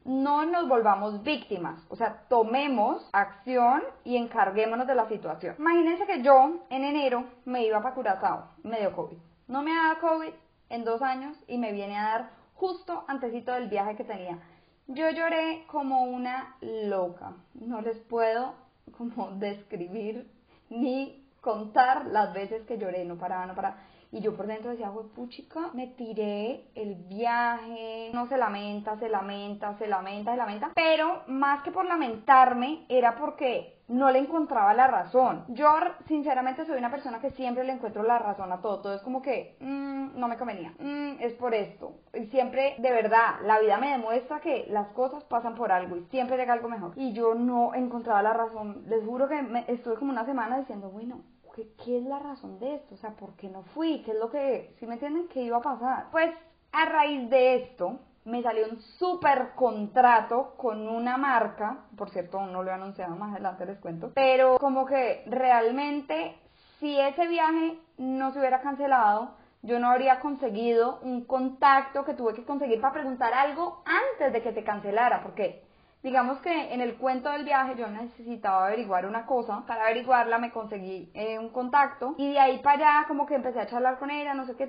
no 0.08 0.46
nos 0.46 0.66
volvamos 0.66 1.22
víctimas, 1.22 1.84
o 1.90 1.96
sea, 1.96 2.24
tomemos 2.30 3.06
acción 3.12 3.82
y 4.04 4.16
encarguémonos 4.16 4.86
de 4.86 4.94
la 4.94 5.06
situación. 5.06 5.54
Imagínense 5.58 6.06
que 6.06 6.22
yo 6.22 6.64
en 6.70 6.84
enero 6.84 7.24
me 7.44 7.66
iba 7.66 7.82
para 7.82 7.94
Curazao, 7.94 8.48
me 8.62 8.80
dio 8.80 8.96
COVID. 8.96 9.18
No 9.48 9.62
me 9.62 9.74
daba 9.74 10.00
COVID 10.00 10.32
en 10.70 10.84
dos 10.84 11.02
años 11.02 11.36
y 11.46 11.58
me 11.58 11.72
viene 11.72 11.98
a 11.98 12.04
dar 12.04 12.30
justo 12.54 13.04
antesito 13.06 13.52
del 13.52 13.68
viaje 13.68 13.96
que 13.96 14.04
tenía. 14.04 14.38
Yo 14.86 15.10
lloré 15.10 15.66
como 15.66 16.04
una 16.04 16.56
loca, 16.62 17.34
no 17.52 17.82
les 17.82 17.98
puedo 17.98 18.54
como 18.96 19.32
describir 19.32 20.30
ni 20.70 21.22
contar 21.42 22.06
las 22.06 22.32
veces 22.32 22.64
que 22.64 22.78
lloré, 22.78 23.04
no 23.04 23.18
paraba, 23.18 23.44
no 23.44 23.54
paraba. 23.54 23.76
Y 24.10 24.20
yo 24.20 24.34
por 24.34 24.46
dentro 24.46 24.70
decía, 24.70 24.88
güey, 24.88 25.06
puchica, 25.08 25.70
me 25.74 25.88
tiré 25.88 26.70
el 26.74 26.94
viaje, 26.94 28.10
no 28.14 28.26
se 28.26 28.38
lamenta, 28.38 28.96
se 28.96 29.08
lamenta, 29.08 29.76
se 29.76 29.86
lamenta, 29.86 30.32
se 30.32 30.36
lamenta. 30.38 30.72
Pero 30.74 31.22
más 31.26 31.62
que 31.62 31.70
por 31.70 31.84
lamentarme, 31.84 32.86
era 32.88 33.16
porque 33.16 33.78
no 33.88 34.10
le 34.10 34.18
encontraba 34.18 34.74
la 34.74 34.86
razón. 34.86 35.44
Yo, 35.48 35.68
sinceramente, 36.06 36.64
soy 36.66 36.78
una 36.78 36.90
persona 36.90 37.20
que 37.20 37.30
siempre 37.30 37.64
le 37.64 37.72
encuentro 37.72 38.02
la 38.02 38.18
razón 38.18 38.52
a 38.52 38.60
todo. 38.60 38.80
Todo 38.80 38.94
es 38.94 39.02
como 39.02 39.22
que, 39.22 39.56
mmm, 39.60 40.18
no 40.18 40.28
me 40.28 40.36
convenía, 40.36 40.72
mmm, 40.78 41.16
es 41.20 41.34
por 41.34 41.54
esto. 41.54 41.94
Y 42.14 42.26
siempre, 42.26 42.76
de 42.78 42.90
verdad, 42.90 43.40
la 43.44 43.58
vida 43.60 43.78
me 43.78 43.90
demuestra 43.90 44.40
que 44.40 44.66
las 44.70 44.88
cosas 44.92 45.24
pasan 45.24 45.54
por 45.54 45.72
algo 45.72 45.96
y 45.96 46.04
siempre 46.10 46.36
llega 46.36 46.52
algo 46.52 46.68
mejor. 46.68 46.92
Y 46.96 47.12
yo 47.12 47.34
no 47.34 47.74
encontraba 47.74 48.22
la 48.22 48.34
razón. 48.34 48.84
Les 48.88 49.04
juro 49.04 49.28
que 49.28 49.42
me, 49.42 49.64
estuve 49.68 49.96
como 49.96 50.12
una 50.12 50.24
semana 50.24 50.58
diciendo, 50.58 50.90
bueno, 50.90 51.22
¿qué, 51.58 51.68
¿qué 51.84 51.98
es 51.98 52.04
la 52.04 52.20
razón 52.20 52.60
de 52.60 52.76
esto? 52.76 52.94
O 52.94 52.98
sea, 52.98 53.10
¿por 53.10 53.34
qué 53.34 53.48
no 53.48 53.62
fui? 53.74 54.02
¿Qué 54.04 54.12
es 54.12 54.18
lo 54.18 54.30
que, 54.30 54.74
si 54.78 54.86
me 54.86 54.94
entienden, 54.94 55.28
qué 55.28 55.42
iba 55.42 55.56
a 55.56 55.62
pasar? 55.62 56.06
Pues 56.12 56.32
a 56.70 56.84
raíz 56.84 57.28
de 57.30 57.56
esto, 57.56 57.98
me 58.24 58.42
salió 58.42 58.66
un 58.68 58.80
super 58.80 59.54
contrato 59.56 60.54
con 60.56 60.86
una 60.86 61.16
marca, 61.16 61.78
por 61.96 62.10
cierto, 62.10 62.40
no 62.46 62.62
lo 62.62 62.70
he 62.70 62.74
anunciado, 62.74 63.16
más 63.16 63.32
adelante 63.32 63.66
les 63.66 63.78
cuento, 63.78 64.12
pero 64.14 64.58
como 64.58 64.86
que 64.86 65.24
realmente 65.26 66.36
si 66.78 67.00
ese 67.00 67.26
viaje 67.26 67.78
no 67.96 68.32
se 68.32 68.38
hubiera 68.38 68.60
cancelado, 68.60 69.34
yo 69.62 69.80
no 69.80 69.90
habría 69.90 70.20
conseguido 70.20 71.00
un 71.02 71.24
contacto 71.24 72.04
que 72.04 72.14
tuve 72.14 72.34
que 72.34 72.44
conseguir 72.44 72.80
para 72.80 72.92
preguntar 72.92 73.34
algo 73.34 73.82
antes 73.84 74.32
de 74.32 74.42
que 74.42 74.52
se 74.52 74.62
cancelara, 74.62 75.22
porque 75.22 75.64
digamos 76.02 76.38
que 76.40 76.72
en 76.72 76.80
el 76.80 76.96
cuento 76.96 77.30
del 77.30 77.44
viaje 77.44 77.74
yo 77.76 77.88
necesitaba 77.88 78.66
averiguar 78.66 79.06
una 79.06 79.26
cosa, 79.26 79.64
para 79.66 79.84
averiguarla 79.84 80.38
me 80.38 80.52
conseguí 80.52 81.10
eh, 81.14 81.38
un 81.38 81.50
contacto 81.50 82.14
y 82.18 82.32
de 82.32 82.38
ahí 82.38 82.58
para 82.58 82.98
allá 82.98 83.08
como 83.08 83.26
que 83.26 83.34
empecé 83.34 83.60
a 83.60 83.66
charlar 83.66 83.98
con 83.98 84.10
ella, 84.10 84.34
no 84.34 84.46
sé 84.46 84.54
qué, 84.56 84.68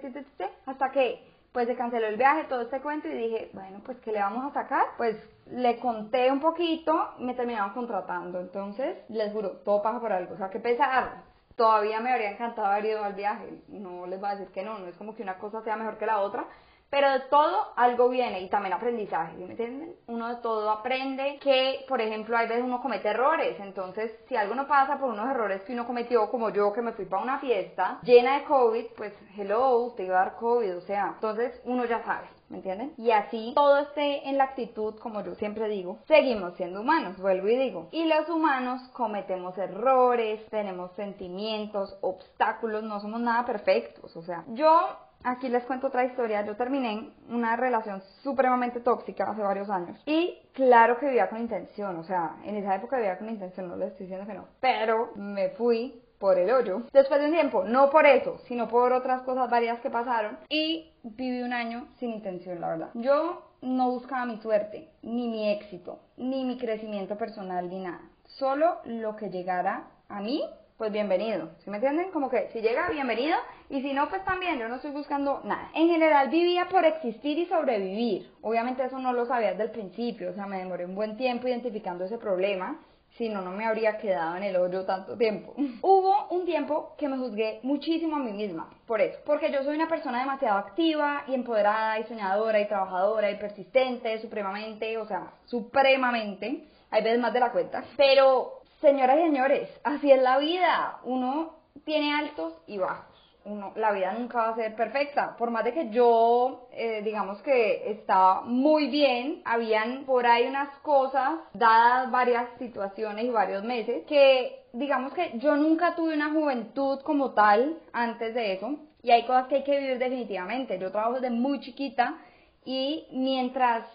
hasta 0.65 0.91
que 0.91 1.23
pues 1.51 1.67
se 1.67 1.75
canceló 1.75 2.07
el 2.07 2.17
viaje, 2.17 2.43
todo 2.43 2.61
este 2.61 2.79
cuento 2.79 3.07
y 3.07 3.13
dije, 3.13 3.49
bueno, 3.53 3.81
pues 3.83 3.99
¿qué 3.99 4.11
le 4.11 4.19
vamos 4.19 4.45
a 4.45 4.53
sacar? 4.53 4.85
Pues 4.97 5.17
le 5.47 5.79
conté 5.79 6.31
un 6.31 6.39
poquito, 6.39 7.15
me 7.19 7.33
terminaron 7.33 7.73
contratando, 7.73 8.39
entonces 8.39 8.97
les 9.09 9.31
juro, 9.33 9.51
todo 9.63 9.81
pasa 9.81 9.99
por 9.99 10.11
algo, 10.11 10.35
o 10.35 10.37
sea, 10.37 10.49
que 10.49 10.59
pesar, 10.59 11.23
todavía 11.55 11.99
me 11.99 12.11
habría 12.11 12.31
encantado 12.31 12.67
haber 12.67 12.85
ido 12.85 13.03
al 13.03 13.13
viaje, 13.13 13.61
no 13.67 14.05
les 14.05 14.19
voy 14.19 14.29
a 14.29 14.35
decir 14.35 14.53
que 14.53 14.63
no, 14.63 14.77
no 14.77 14.87
es 14.87 14.95
como 14.95 15.15
que 15.15 15.23
una 15.23 15.39
cosa 15.39 15.61
sea 15.61 15.75
mejor 15.75 15.97
que 15.97 16.05
la 16.05 16.19
otra, 16.19 16.45
pero 16.89 17.11
de 17.11 17.19
todo 17.21 17.73
algo 17.75 18.09
viene 18.09 18.41
y 18.41 18.49
también 18.49 18.73
aprendizaje, 18.73 19.37
¿me 19.37 19.51
entienden? 19.51 19.95
Uno 20.07 20.29
de 20.29 20.41
todo 20.41 20.69
aprende 20.71 21.37
que, 21.41 21.85
por 21.87 22.01
ejemplo, 22.01 22.37
hay 22.37 22.47
veces 22.47 22.63
uno 22.63 22.81
comete 22.81 23.09
errores, 23.09 23.59
entonces 23.59 24.11
si 24.27 24.35
algo 24.35 24.55
no 24.55 24.67
pasa 24.67 24.97
por 24.97 25.09
unos 25.09 25.29
errores 25.29 25.61
que 25.63 25.73
uno 25.73 25.85
cometió, 25.85 26.29
como 26.29 26.49
yo 26.49 26.73
que 26.73 26.81
me 26.81 26.93
fui 26.93 27.05
para 27.05 27.23
una 27.23 27.39
fiesta 27.39 27.99
llena 28.03 28.39
de 28.39 28.45
COVID, 28.45 28.85
pues 28.97 29.13
hello, 29.37 29.93
te 29.95 30.03
iba 30.03 30.21
a 30.21 30.25
dar 30.25 30.35
COVID, 30.35 30.77
o 30.77 30.81
sea, 30.81 31.11
entonces 31.15 31.59
uno 31.65 31.85
ya 31.85 32.03
sabe. 32.03 32.27
¿Me 32.49 32.57
entienden? 32.57 32.93
Y 32.97 33.11
así 33.11 33.53
todo 33.55 33.77
esté 33.77 34.27
en 34.27 34.39
la 34.39 34.45
actitud, 34.45 34.95
como 34.97 35.23
yo 35.23 35.35
siempre 35.35 35.67
digo, 35.69 35.99
seguimos 36.07 36.55
siendo 36.55 36.81
humanos, 36.81 37.15
vuelvo 37.19 37.47
y 37.47 37.55
digo. 37.55 37.89
Y 37.91 38.05
los 38.05 38.27
humanos 38.27 38.81
cometemos 38.93 39.55
errores, 39.55 40.43
tenemos 40.49 40.91
sentimientos, 40.93 41.95
obstáculos, 42.01 42.81
no 42.81 42.99
somos 43.01 43.21
nada 43.21 43.45
perfectos. 43.45 44.15
O 44.17 44.23
sea, 44.23 44.45
yo 44.47 44.97
Aquí 45.23 45.49
les 45.49 45.65
cuento 45.65 45.87
otra 45.87 46.05
historia. 46.05 46.45
Yo 46.45 46.55
terminé 46.55 47.11
una 47.29 47.55
relación 47.55 48.01
supremamente 48.23 48.79
tóxica 48.79 49.29
hace 49.29 49.41
varios 49.41 49.69
años. 49.69 50.01
Y 50.05 50.39
claro 50.53 50.97
que 50.97 51.07
vivía 51.07 51.29
con 51.29 51.39
intención. 51.39 51.97
O 51.97 52.03
sea, 52.03 52.37
en 52.45 52.55
esa 52.55 52.75
época 52.75 52.97
vivía 52.97 53.17
con 53.17 53.29
intención, 53.29 53.67
no 53.67 53.75
les 53.75 53.89
estoy 53.89 54.05
diciendo 54.05 54.25
que 54.25 54.37
no. 54.37 54.45
Pero 54.61 55.11
me 55.15 55.49
fui 55.49 56.01
por 56.19 56.37
el 56.37 56.51
hoyo. 56.51 56.83
Después 56.91 57.19
de 57.19 57.27
un 57.27 57.33
tiempo, 57.33 57.63
no 57.63 57.89
por 57.89 58.05
eso, 58.05 58.37
sino 58.47 58.67
por 58.67 58.93
otras 58.93 59.21
cosas 59.23 59.49
varias 59.49 59.79
que 59.79 59.89
pasaron. 59.89 60.37
Y 60.49 60.91
viví 61.03 61.41
un 61.41 61.53
año 61.53 61.87
sin 61.97 62.11
intención, 62.11 62.61
la 62.61 62.69
verdad. 62.69 62.89
Yo 62.93 63.49
no 63.61 63.89
buscaba 63.91 64.25
mi 64.25 64.37
suerte, 64.37 64.89
ni 65.01 65.27
mi 65.27 65.51
éxito, 65.51 65.99
ni 66.17 66.45
mi 66.45 66.57
crecimiento 66.57 67.17
personal, 67.17 67.69
ni 67.69 67.81
nada. 67.81 68.01
Solo 68.25 68.77
lo 68.85 69.15
que 69.15 69.29
llegara 69.29 69.87
a 70.07 70.21
mí 70.21 70.43
pues 70.79 70.93
bienvenido. 70.93 71.49
¿Sí 71.59 71.69
me 71.69 71.75
entienden? 71.75 72.09
Como 72.11 72.29
que 72.29 72.47
si 72.53 72.61
llega, 72.61 72.89
bienvenido. 72.89 73.35
Y 73.69 73.81
si 73.81 73.91
no, 73.91 74.07
pues 74.07 74.23
también, 74.23 74.57
yo 74.59 74.69
no 74.69 74.75
estoy 74.75 74.91
buscando 74.91 75.41
nada. 75.43 75.69
En 75.75 75.89
general 75.89 76.29
vivía 76.29 76.69
por 76.69 76.85
existir 76.85 77.37
y 77.37 77.45
sobrevivir. 77.47 78.31
Obviamente 78.41 78.85
eso 78.85 78.97
no 78.97 79.11
lo 79.11 79.25
sabía 79.25 79.49
desde 79.49 79.63
el 79.63 79.71
principio. 79.71 80.31
O 80.31 80.33
sea, 80.33 80.47
me 80.47 80.59
demoré 80.59 80.85
un 80.85 80.95
buen 80.95 81.17
tiempo 81.17 81.49
identificando 81.49 82.05
ese 82.05 82.17
problema. 82.17 82.79
Si 83.17 83.27
no, 83.27 83.41
no 83.41 83.51
me 83.51 83.65
habría 83.65 83.97
quedado 83.97 84.37
en 84.37 84.43
el 84.43 84.55
hoyo 84.55 84.85
tanto 84.85 85.17
tiempo. 85.17 85.53
Hubo 85.81 86.29
un 86.29 86.45
tiempo 86.45 86.95
que 86.97 87.09
me 87.09 87.17
juzgué 87.17 87.59
muchísimo 87.61 88.15
a 88.15 88.19
mí 88.19 88.31
misma. 88.31 88.69
Por 88.87 89.01
eso. 89.01 89.19
Porque 89.25 89.51
yo 89.51 89.61
soy 89.63 89.75
una 89.75 89.89
persona 89.89 90.19
demasiado 90.19 90.59
activa 90.59 91.23
y 91.27 91.33
empoderada 91.33 91.99
y 91.99 92.05
soñadora 92.05 92.57
y 92.57 92.69
trabajadora 92.69 93.29
y 93.29 93.35
persistente, 93.35 94.17
supremamente, 94.21 94.97
o 94.97 95.05
sea, 95.05 95.33
supremamente. 95.43 96.69
Hay 96.89 97.03
veces 97.03 97.19
más 97.19 97.33
de 97.33 97.41
la 97.41 97.51
cuenta. 97.51 97.83
Pero 97.97 98.58
Señoras 98.81 99.17
y 99.19 99.23
señores, 99.23 99.69
así 99.83 100.09
es 100.09 100.21
la 100.21 100.37
vida. 100.37 101.01
Uno 101.03 101.55
tiene 101.83 102.13
altos 102.13 102.53
y 102.65 102.77
bajos. 102.77 103.05
Uno, 103.43 103.73
la 103.75 103.91
vida 103.91 104.13
nunca 104.13 104.37
va 104.37 104.49
a 104.49 104.55
ser 104.55 104.73
perfecta. 104.75 105.35
Por 105.37 105.51
más 105.51 105.65
de 105.65 105.73
que 105.73 105.89
yo, 105.89 106.69
eh, 106.71 107.01
digamos 107.03 107.41
que 107.41 107.91
estaba 107.91 108.41
muy 108.41 108.87
bien, 108.87 109.41
habían 109.43 110.05
por 110.05 110.25
ahí 110.25 110.47
unas 110.47 110.69
cosas, 110.79 111.39
dadas 111.53 112.09
varias 112.09 112.47
situaciones 112.57 113.25
y 113.25 113.29
varios 113.29 113.63
meses, 113.63 114.05
que 114.07 114.63
digamos 114.71 115.13
que 115.13 115.31
yo 115.39 115.57
nunca 115.57 115.95
tuve 115.95 116.13
una 116.13 116.31
juventud 116.31 117.01
como 117.01 117.33
tal 117.33 117.79
antes 117.91 118.33
de 118.33 118.53
eso. 118.53 118.77
Y 119.03 119.11
hay 119.11 119.25
cosas 119.25 119.47
que 119.47 119.55
hay 119.55 119.63
que 119.63 119.77
vivir 119.77 119.97
definitivamente. 119.97 120.79
Yo 120.79 120.91
trabajo 120.91 121.15
desde 121.15 121.31
muy 121.31 121.59
chiquita 121.59 122.15
y 122.63 123.07
mientras 123.11 123.85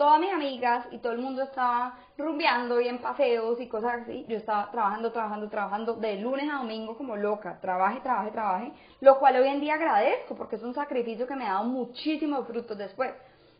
todas 0.00 0.18
mis 0.18 0.32
amigas 0.32 0.86
y 0.92 0.96
todo 0.96 1.12
el 1.12 1.18
mundo 1.18 1.42
estaba 1.42 1.98
rumbeando 2.16 2.80
y 2.80 2.88
en 2.88 3.02
paseos 3.02 3.60
y 3.60 3.68
cosas 3.68 4.00
así. 4.00 4.24
Yo 4.30 4.38
estaba 4.38 4.70
trabajando, 4.70 5.12
trabajando, 5.12 5.50
trabajando 5.50 5.92
de 5.92 6.16
lunes 6.16 6.48
a 6.50 6.56
domingo 6.56 6.96
como 6.96 7.16
loca, 7.16 7.58
trabaje, 7.60 8.00
trabaje, 8.00 8.30
trabaje, 8.30 8.72
lo 9.02 9.18
cual 9.18 9.36
hoy 9.36 9.48
en 9.48 9.60
día 9.60 9.74
agradezco 9.74 10.36
porque 10.36 10.56
es 10.56 10.62
un 10.62 10.72
sacrificio 10.72 11.26
que 11.26 11.36
me 11.36 11.44
ha 11.44 11.52
dado 11.52 11.64
muchísimos 11.64 12.46
frutos 12.46 12.78
después. 12.78 13.12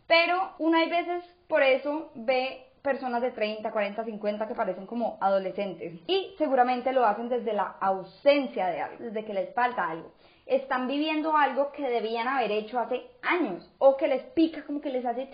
Pero 0.07 0.53
una 0.59 0.79
hay 0.79 0.89
veces 0.89 1.23
por 1.47 1.63
eso 1.63 2.11
ve 2.15 2.69
personas 2.81 3.21
de 3.21 3.33
30, 3.33 3.71
40, 3.71 4.03
50 4.03 4.49
que 4.49 4.55
parecen 4.55 4.87
como 4.87 5.19
adolescentes 5.21 6.01
y 6.07 6.35
seguramente 6.39 6.95
lo 6.95 7.05
hacen 7.05 7.29
desde 7.29 7.53
la 7.53 7.77
ausencia 7.83 8.69
de 8.69 8.81
algo, 8.81 9.05
desde 9.05 9.27
que 9.27 9.35
les 9.35 9.53
falta 9.53 9.91
algo. 9.91 10.13
Están 10.47 10.89
viviendo 10.89 11.37
algo 11.37 11.71
que 11.71 11.87
debían 11.87 12.27
haber 12.27 12.51
hecho 12.51 12.81
hace 12.81 13.11
años 13.21 13.71
o 13.77 13.99
que 13.99 14.09
les 14.09 14.23
pica 14.33 14.65
como 14.65 14.81
que 14.81 14.89
les 14.89 15.05
hace 15.05 15.29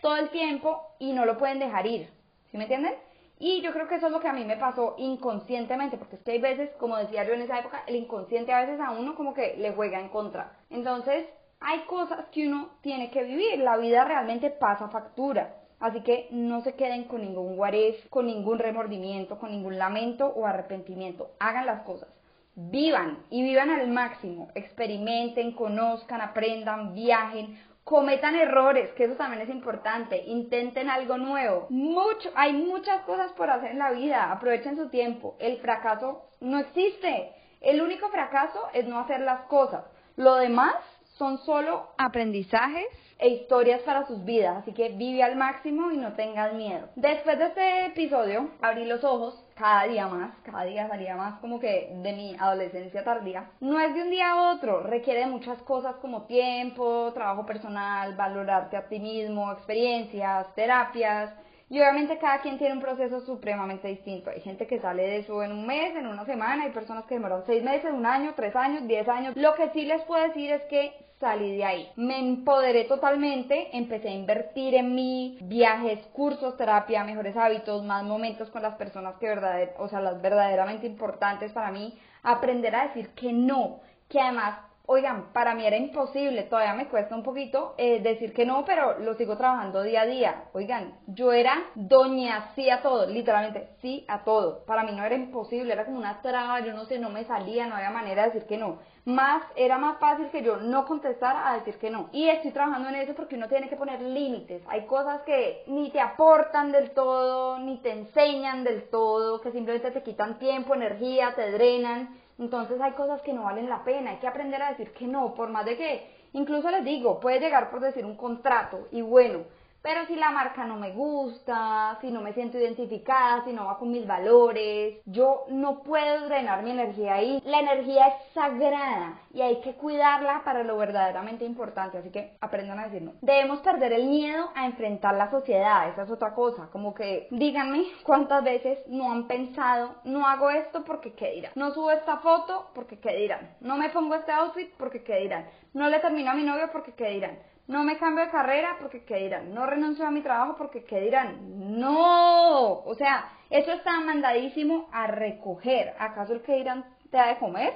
todo 0.00 0.16
el 0.16 0.30
tiempo 0.30 0.82
y 0.98 1.12
no 1.12 1.24
lo 1.24 1.38
pueden 1.38 1.58
dejar 1.58 1.86
ir. 1.86 2.08
¿Sí 2.50 2.56
me 2.56 2.64
entienden? 2.64 2.94
Y 3.38 3.62
yo 3.62 3.72
creo 3.72 3.88
que 3.88 3.94
eso 3.94 4.06
es 4.06 4.12
lo 4.12 4.20
que 4.20 4.28
a 4.28 4.34
mí 4.34 4.44
me 4.44 4.58
pasó 4.58 4.94
inconscientemente, 4.98 5.96
porque 5.96 6.16
es 6.16 6.22
que 6.22 6.32
hay 6.32 6.40
veces, 6.40 6.70
como 6.78 6.98
decía 6.98 7.24
yo 7.24 7.32
en 7.32 7.40
esa 7.40 7.58
época, 7.58 7.84
el 7.86 7.96
inconsciente 7.96 8.52
a 8.52 8.60
veces 8.60 8.78
a 8.80 8.90
uno 8.90 9.14
como 9.14 9.32
que 9.32 9.56
le 9.56 9.72
juega 9.72 9.98
en 9.98 10.10
contra. 10.10 10.58
Entonces, 10.68 11.26
hay 11.58 11.80
cosas 11.80 12.26
que 12.32 12.46
uno 12.46 12.68
tiene 12.82 13.10
que 13.10 13.22
vivir, 13.22 13.58
la 13.60 13.78
vida 13.78 14.04
realmente 14.04 14.50
pasa 14.50 14.88
factura. 14.88 15.56
Así 15.78 16.02
que 16.02 16.28
no 16.30 16.60
se 16.60 16.74
queden 16.74 17.04
con 17.04 17.22
ningún 17.22 17.56
guarez, 17.56 17.96
con 18.10 18.26
ningún 18.26 18.58
remordimiento, 18.58 19.38
con 19.38 19.50
ningún 19.50 19.78
lamento 19.78 20.26
o 20.26 20.46
arrepentimiento. 20.46 21.30
Hagan 21.38 21.64
las 21.64 21.82
cosas. 21.82 22.10
Vivan 22.54 23.24
y 23.30 23.42
vivan 23.42 23.70
al 23.70 23.88
máximo. 23.88 24.50
Experimenten, 24.54 25.52
conozcan, 25.52 26.20
aprendan, 26.20 26.92
viajen, 26.92 27.58
cometan 27.90 28.36
errores, 28.36 28.92
que 28.92 29.02
eso 29.02 29.16
también 29.16 29.42
es 29.42 29.48
importante, 29.48 30.22
intenten 30.24 30.88
algo 30.88 31.18
nuevo. 31.18 31.66
Mucho, 31.70 32.30
hay 32.36 32.52
muchas 32.52 33.02
cosas 33.02 33.32
por 33.32 33.50
hacer 33.50 33.72
en 33.72 33.80
la 33.80 33.90
vida, 33.90 34.30
aprovechen 34.30 34.76
su 34.76 34.88
tiempo. 34.90 35.34
El 35.40 35.56
fracaso 35.56 36.22
no 36.40 36.60
existe. 36.60 37.32
El 37.60 37.82
único 37.82 38.08
fracaso 38.10 38.60
es 38.74 38.86
no 38.86 39.00
hacer 39.00 39.22
las 39.22 39.40
cosas. 39.46 39.82
Lo 40.14 40.36
demás 40.36 40.76
son 41.18 41.38
solo 41.38 41.88
aprendizajes 41.98 42.86
e 43.18 43.28
historias 43.28 43.82
para 43.82 44.06
sus 44.06 44.24
vidas, 44.24 44.58
así 44.58 44.72
que 44.72 44.90
vive 44.90 45.24
al 45.24 45.34
máximo 45.34 45.90
y 45.90 45.96
no 45.96 46.12
tengas 46.12 46.54
miedo. 46.54 46.88
Después 46.94 47.40
de 47.40 47.46
este 47.46 47.86
episodio, 47.86 48.50
abrí 48.62 48.84
los 48.84 49.02
ojos 49.02 49.44
cada 49.60 49.84
día 49.84 50.06
más, 50.08 50.30
cada 50.42 50.64
día 50.64 50.88
salía 50.88 51.16
más 51.16 51.38
como 51.40 51.60
que 51.60 51.92
de 51.94 52.12
mi 52.14 52.34
adolescencia 52.38 53.04
tardía. 53.04 53.50
No 53.60 53.78
es 53.78 53.94
de 53.94 54.02
un 54.02 54.10
día 54.10 54.32
a 54.32 54.52
otro, 54.54 54.82
requiere 54.82 55.26
muchas 55.26 55.60
cosas 55.62 55.96
como 55.96 56.22
tiempo, 56.22 57.12
trabajo 57.12 57.44
personal, 57.44 58.16
valorarte 58.16 58.78
a 58.78 58.88
ti 58.88 58.98
mismo, 58.98 59.52
experiencias, 59.52 60.46
terapias. 60.54 61.34
Y 61.68 61.78
obviamente 61.78 62.18
cada 62.18 62.40
quien 62.40 62.56
tiene 62.56 62.72
un 62.72 62.80
proceso 62.80 63.20
supremamente 63.20 63.86
distinto. 63.88 64.30
Hay 64.30 64.40
gente 64.40 64.66
que 64.66 64.80
sale 64.80 65.02
de 65.02 65.18
eso 65.18 65.42
en 65.42 65.52
un 65.52 65.66
mes, 65.66 65.94
en 65.94 66.06
una 66.06 66.24
semana, 66.24 66.64
hay 66.64 66.70
personas 66.70 67.04
que 67.04 67.14
demoran 67.16 67.42
seis 67.44 67.62
meses, 67.62 67.92
un 67.92 68.06
año, 68.06 68.32
tres 68.34 68.56
años, 68.56 68.88
diez 68.88 69.06
años. 69.08 69.36
Lo 69.36 69.54
que 69.54 69.68
sí 69.70 69.84
les 69.84 70.02
puedo 70.04 70.26
decir 70.26 70.50
es 70.50 70.62
que 70.64 70.94
salí 71.20 71.56
de 71.56 71.64
ahí. 71.64 71.88
Me 71.96 72.18
empoderé 72.18 72.84
totalmente, 72.84 73.76
empecé 73.76 74.08
a 74.08 74.14
invertir 74.14 74.74
en 74.74 74.94
mí, 74.94 75.38
viajes, 75.42 76.04
cursos, 76.14 76.56
terapia, 76.56 77.04
mejores 77.04 77.36
hábitos, 77.36 77.84
más 77.84 78.02
momentos 78.02 78.50
con 78.50 78.62
las 78.62 78.74
personas 78.76 79.16
que 79.16 79.26
verdaderamente, 79.26 79.74
o 79.78 79.88
sea, 79.88 80.00
las 80.00 80.20
verdaderamente 80.20 80.86
importantes 80.86 81.52
para 81.52 81.70
mí, 81.70 81.96
aprender 82.22 82.74
a 82.74 82.88
decir 82.88 83.10
que 83.10 83.32
no, 83.32 83.80
que 84.08 84.18
además 84.18 84.69
Oigan, 84.92 85.32
para 85.32 85.54
mí 85.54 85.64
era 85.64 85.76
imposible, 85.76 86.42
todavía 86.42 86.74
me 86.74 86.88
cuesta 86.88 87.14
un 87.14 87.22
poquito 87.22 87.76
eh, 87.78 88.00
decir 88.02 88.32
que 88.32 88.44
no, 88.44 88.64
pero 88.64 88.98
lo 88.98 89.14
sigo 89.14 89.36
trabajando 89.36 89.84
día 89.84 90.00
a 90.00 90.06
día. 90.06 90.44
Oigan, 90.52 90.98
yo 91.06 91.30
era 91.32 91.62
doña 91.76 92.50
sí 92.56 92.68
a 92.68 92.82
todo, 92.82 93.06
literalmente 93.06 93.68
sí 93.80 94.04
a 94.08 94.24
todo. 94.24 94.64
Para 94.64 94.82
mí 94.82 94.90
no 94.90 95.04
era 95.04 95.14
imposible, 95.14 95.72
era 95.72 95.84
como 95.84 95.98
una 95.98 96.20
traba, 96.22 96.58
yo 96.66 96.72
no 96.72 96.86
sé, 96.86 96.98
no 96.98 97.08
me 97.08 97.22
salía, 97.22 97.68
no 97.68 97.76
había 97.76 97.90
manera 97.90 98.22
de 98.22 98.32
decir 98.32 98.48
que 98.48 98.58
no. 98.58 98.80
Más, 99.04 99.44
era 99.54 99.78
más 99.78 99.98
fácil 100.00 100.28
que 100.30 100.42
yo 100.42 100.56
no 100.56 100.84
contestara 100.86 101.48
a 101.48 101.54
decir 101.54 101.78
que 101.78 101.88
no. 101.88 102.08
Y 102.10 102.28
estoy 102.28 102.50
trabajando 102.50 102.88
en 102.88 102.96
eso 102.96 103.14
porque 103.14 103.36
uno 103.36 103.46
tiene 103.46 103.68
que 103.68 103.76
poner 103.76 104.02
límites. 104.02 104.64
Hay 104.66 104.86
cosas 104.86 105.22
que 105.22 105.62
ni 105.68 105.92
te 105.92 106.00
aportan 106.00 106.72
del 106.72 106.90
todo, 106.90 107.60
ni 107.60 107.78
te 107.78 107.92
enseñan 107.92 108.64
del 108.64 108.90
todo, 108.90 109.40
que 109.40 109.52
simplemente 109.52 109.92
te 109.92 110.02
quitan 110.02 110.40
tiempo, 110.40 110.74
energía, 110.74 111.32
te 111.36 111.52
drenan 111.52 112.08
entonces 112.40 112.80
hay 112.80 112.92
cosas 112.92 113.20
que 113.22 113.34
no 113.34 113.44
valen 113.44 113.68
la 113.68 113.84
pena, 113.84 114.10
hay 114.10 114.16
que 114.16 114.26
aprender 114.26 114.60
a 114.62 114.70
decir 114.70 114.92
que 114.92 115.06
no, 115.06 115.34
por 115.34 115.50
más 115.50 115.66
de 115.66 115.76
que, 115.76 116.10
incluso 116.32 116.70
les 116.70 116.84
digo, 116.84 117.20
puede 117.20 117.38
llegar 117.38 117.70
por 117.70 117.80
decir 117.80 118.04
un 118.04 118.16
contrato 118.16 118.88
y 118.90 119.02
bueno, 119.02 119.44
pero 119.82 120.06
si 120.06 120.16
la 120.16 120.30
marca 120.30 120.64
no 120.64 120.76
me 120.76 120.92
gusta, 120.92 121.98
si 122.00 122.10
no 122.10 122.20
me 122.20 122.32
siento 122.32 122.58
identificada, 122.58 123.44
si 123.44 123.52
no 123.52 123.66
va 123.66 123.78
con 123.78 123.90
mis 123.90 124.06
valores, 124.06 124.98
yo 125.06 125.44
no 125.48 125.82
puedo 125.82 126.26
drenar 126.26 126.62
mi 126.62 126.70
energía 126.70 127.14
ahí. 127.14 127.40
La 127.44 127.60
energía 127.60 128.08
es 128.08 128.14
sagrada 128.34 129.20
y 129.32 129.40
hay 129.40 129.60
que 129.60 129.74
cuidarla 129.74 130.42
para 130.44 130.64
lo 130.64 130.76
verdaderamente 130.76 131.44
importante, 131.44 131.98
así 131.98 132.10
que 132.10 132.36
aprendan 132.40 132.78
a 132.78 132.84
decir 132.84 133.02
no. 133.02 133.12
Debemos 133.22 133.60
perder 133.60 133.92
el 133.92 134.06
miedo 134.06 134.50
a 134.54 134.66
enfrentar 134.66 135.14
la 135.14 135.30
sociedad, 135.30 135.88
esa 135.88 136.02
es 136.02 136.10
otra 136.10 136.34
cosa, 136.34 136.68
como 136.70 136.94
que 136.94 137.28
díganme 137.30 137.84
cuántas 138.02 138.44
veces 138.44 138.78
no 138.88 139.10
han 139.10 139.26
pensado, 139.26 139.96
no 140.04 140.26
hago 140.26 140.50
esto 140.50 140.84
porque 140.84 141.14
qué 141.14 141.32
dirán, 141.32 141.52
no 141.54 141.72
subo 141.72 141.90
esta 141.90 142.18
foto 142.18 142.70
porque 142.74 142.98
qué 142.98 143.16
dirán, 143.16 143.56
no 143.60 143.76
me 143.76 143.88
pongo 143.90 144.14
este 144.14 144.32
outfit 144.32 144.72
porque 144.76 145.02
qué 145.02 145.16
dirán, 145.16 145.46
no 145.72 145.88
le 145.88 146.00
termino 146.00 146.30
a 146.30 146.34
mi 146.34 146.44
novio 146.44 146.68
porque 146.72 146.92
qué 146.92 147.10
dirán 147.10 147.49
no 147.70 147.84
me 147.84 147.98
cambio 147.98 148.24
de 148.24 148.32
carrera 148.32 148.76
porque 148.80 149.04
qué 149.04 149.14
dirán, 149.18 149.54
no 149.54 149.64
renuncio 149.64 150.04
a 150.04 150.10
mi 150.10 150.22
trabajo 150.22 150.56
porque 150.58 150.82
qué 150.82 151.00
dirán, 151.00 151.78
no, 151.78 152.80
o 152.80 152.94
sea, 152.96 153.30
eso 153.48 153.70
está 153.70 154.00
mandadísimo 154.00 154.88
a 154.90 155.06
recoger, 155.06 155.94
¿acaso 156.00 156.32
el 156.32 156.42
que 156.42 156.56
dirán 156.56 156.84
te 157.12 157.18
ha 157.18 157.28
de 157.28 157.38
comer? 157.38 157.74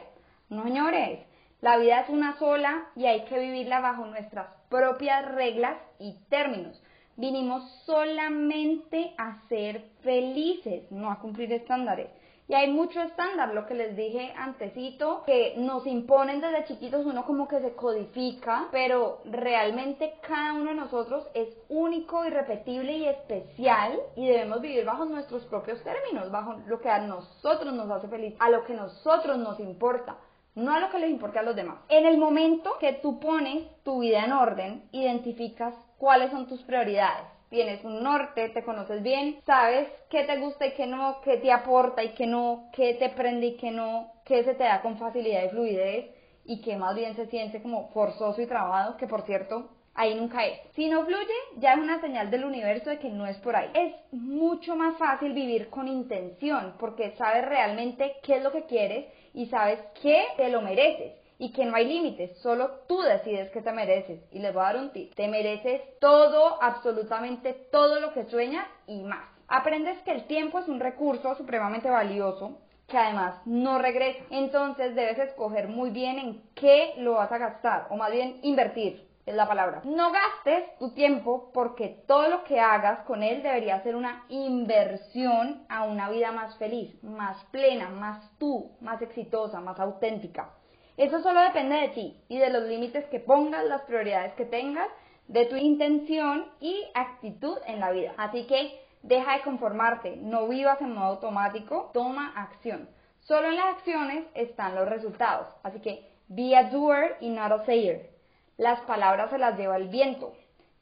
No, 0.48 0.64
señores, 0.64 1.20
la 1.60 1.76
vida 1.76 2.00
es 2.00 2.08
una 2.08 2.36
sola 2.38 2.88
y 2.96 3.06
hay 3.06 3.24
que 3.26 3.38
vivirla 3.38 3.78
bajo 3.78 4.04
nuestras 4.06 4.48
propias 4.68 5.32
reglas 5.32 5.76
y 6.00 6.18
términos. 6.28 6.82
Vinimos 7.16 7.62
solamente 7.86 9.14
a 9.16 9.46
ser 9.48 9.80
felices, 10.02 10.90
no 10.90 11.08
a 11.08 11.20
cumplir 11.20 11.52
estándares. 11.52 12.08
Y 12.46 12.52
hay 12.52 12.70
mucho 12.70 13.00
estándar, 13.00 13.54
lo 13.54 13.66
que 13.66 13.74
les 13.74 13.96
dije 13.96 14.34
antecito, 14.36 15.22
que 15.24 15.54
nos 15.56 15.86
imponen 15.86 16.42
desde 16.42 16.64
chiquitos, 16.64 17.06
uno 17.06 17.24
como 17.24 17.48
que 17.48 17.60
se 17.60 17.74
codifica, 17.74 18.68
pero 18.70 19.22
realmente 19.24 20.14
cada 20.20 20.52
uno 20.52 20.70
de 20.70 20.76
nosotros 20.76 21.26
es 21.32 21.48
único, 21.70 22.26
irrepetible 22.26 22.92
y 22.92 23.08
especial 23.08 23.98
y 24.14 24.28
debemos 24.28 24.60
vivir 24.60 24.84
bajo 24.84 25.06
nuestros 25.06 25.46
propios 25.46 25.82
términos, 25.82 26.30
bajo 26.30 26.56
lo 26.66 26.80
que 26.80 26.90
a 26.90 26.98
nosotros 26.98 27.72
nos 27.72 27.90
hace 27.90 28.08
feliz, 28.08 28.34
a 28.38 28.50
lo 28.50 28.64
que 28.64 28.74
a 28.74 28.76
nosotros 28.76 29.38
nos 29.38 29.58
importa 29.60 30.18
no 30.54 30.72
a 30.72 30.78
lo 30.78 30.88
que 30.88 31.00
les 31.00 31.10
importe 31.10 31.40
a 31.40 31.42
los 31.42 31.56
demás. 31.56 31.78
En 31.88 32.06
el 32.06 32.16
momento 32.16 32.78
que 32.78 32.92
tú 32.92 33.18
pones 33.18 33.64
tu 33.82 33.98
vida 34.00 34.24
en 34.24 34.32
orden, 34.32 34.88
identificas 34.92 35.74
cuáles 35.98 36.30
son 36.30 36.46
tus 36.46 36.62
prioridades 36.62 37.33
tienes 37.54 37.84
un 37.84 38.02
norte, 38.02 38.48
te 38.48 38.64
conoces 38.64 39.00
bien, 39.00 39.38
sabes 39.46 39.88
qué 40.10 40.24
te 40.24 40.38
gusta 40.38 40.66
y 40.66 40.72
qué 40.72 40.86
no, 40.86 41.20
qué 41.22 41.36
te 41.36 41.52
aporta 41.52 42.02
y 42.02 42.08
qué 42.14 42.26
no, 42.26 42.68
qué 42.72 42.94
te 42.94 43.10
prende 43.10 43.46
y 43.46 43.56
qué 43.56 43.70
no, 43.70 44.10
qué 44.24 44.42
se 44.42 44.54
te 44.54 44.64
da 44.64 44.82
con 44.82 44.98
facilidad 44.98 45.44
y 45.44 45.48
fluidez 45.50 46.10
y 46.44 46.60
qué 46.60 46.76
más 46.76 46.96
bien 46.96 47.14
se 47.14 47.26
siente 47.26 47.62
como 47.62 47.90
forzoso 47.92 48.42
y 48.42 48.46
trabado, 48.48 48.96
que 48.96 49.06
por 49.06 49.22
cierto, 49.22 49.70
ahí 49.94 50.16
nunca 50.16 50.44
es. 50.44 50.58
Si 50.74 50.88
no 50.88 51.06
fluye, 51.06 51.32
ya 51.58 51.74
es 51.74 51.78
una 51.78 52.00
señal 52.00 52.28
del 52.28 52.44
universo 52.44 52.90
de 52.90 52.98
que 52.98 53.08
no 53.08 53.24
es 53.24 53.36
por 53.38 53.54
ahí. 53.54 53.70
Es 53.72 53.94
mucho 54.12 54.74
más 54.74 54.98
fácil 54.98 55.32
vivir 55.32 55.70
con 55.70 55.86
intención 55.86 56.74
porque 56.80 57.12
sabes 57.12 57.44
realmente 57.46 58.16
qué 58.24 58.38
es 58.38 58.42
lo 58.42 58.50
que 58.50 58.64
quieres 58.64 59.06
y 59.32 59.46
sabes 59.46 59.78
que 60.02 60.24
te 60.36 60.48
lo 60.48 60.60
mereces 60.60 61.23
y 61.38 61.52
que 61.52 61.64
no 61.64 61.76
hay 61.76 61.86
límites, 61.86 62.38
solo 62.38 62.70
tú 62.86 63.00
decides 63.00 63.50
que 63.50 63.62
te 63.62 63.72
mereces. 63.72 64.20
Y 64.32 64.38
les 64.38 64.52
voy 64.54 64.62
a 64.62 64.66
dar 64.66 64.76
un 64.76 64.90
tip, 64.92 65.14
te 65.14 65.28
mereces 65.28 65.82
todo, 65.98 66.62
absolutamente 66.62 67.52
todo 67.70 68.00
lo 68.00 68.12
que 68.12 68.24
sueñas 68.24 68.66
y 68.86 69.02
más. 69.02 69.28
Aprendes 69.48 69.98
que 70.02 70.12
el 70.12 70.26
tiempo 70.26 70.58
es 70.58 70.68
un 70.68 70.80
recurso 70.80 71.34
supremamente 71.34 71.90
valioso 71.90 72.58
que 72.86 72.98
además 72.98 73.40
no 73.46 73.78
regresa. 73.78 74.24
Entonces 74.30 74.94
debes 74.94 75.18
escoger 75.18 75.68
muy 75.68 75.90
bien 75.90 76.18
en 76.18 76.42
qué 76.54 76.94
lo 76.98 77.14
vas 77.14 77.32
a 77.32 77.38
gastar, 77.38 77.86
o 77.90 77.96
más 77.96 78.10
bien 78.10 78.38
invertir, 78.42 79.08
es 79.26 79.34
la 79.34 79.48
palabra. 79.48 79.80
No 79.84 80.12
gastes 80.12 80.76
tu 80.78 80.90
tiempo 80.90 81.50
porque 81.54 82.04
todo 82.06 82.28
lo 82.28 82.44
que 82.44 82.60
hagas 82.60 83.00
con 83.00 83.22
él 83.22 83.42
debería 83.42 83.82
ser 83.82 83.96
una 83.96 84.24
inversión 84.28 85.64
a 85.68 85.84
una 85.84 86.10
vida 86.10 86.30
más 86.30 86.56
feliz, 86.58 87.02
más 87.02 87.42
plena, 87.46 87.88
más 87.88 88.30
tú, 88.38 88.72
más 88.80 89.00
exitosa, 89.00 89.60
más 89.60 89.80
auténtica. 89.80 90.50
Eso 90.96 91.20
solo 91.22 91.40
depende 91.40 91.76
de 91.76 91.88
ti 91.88 92.16
y 92.28 92.38
de 92.38 92.50
los 92.50 92.64
límites 92.64 93.04
que 93.06 93.20
pongas, 93.20 93.64
las 93.64 93.82
prioridades 93.82 94.34
que 94.34 94.44
tengas, 94.44 94.88
de 95.26 95.46
tu 95.46 95.56
intención 95.56 96.46
y 96.60 96.84
actitud 96.94 97.58
en 97.66 97.80
la 97.80 97.90
vida. 97.90 98.14
Así 98.16 98.46
que 98.46 98.80
deja 99.02 99.34
de 99.34 99.42
conformarte, 99.42 100.16
no 100.16 100.46
vivas 100.48 100.80
en 100.80 100.94
modo 100.94 101.14
automático, 101.14 101.90
toma 101.92 102.32
acción. 102.36 102.88
Solo 103.20 103.48
en 103.48 103.56
las 103.56 103.76
acciones 103.76 104.24
están 104.34 104.74
los 104.74 104.88
resultados. 104.88 105.48
Así 105.62 105.80
que 105.80 106.08
be 106.28 106.56
a 106.56 106.70
doer 106.70 107.16
y 107.20 107.30
not 107.30 107.52
a 107.52 107.64
sayer. 107.64 108.10
Las 108.56 108.80
palabras 108.82 109.30
se 109.30 109.38
las 109.38 109.58
lleva 109.58 109.76
el 109.76 109.88
viento. 109.88 110.32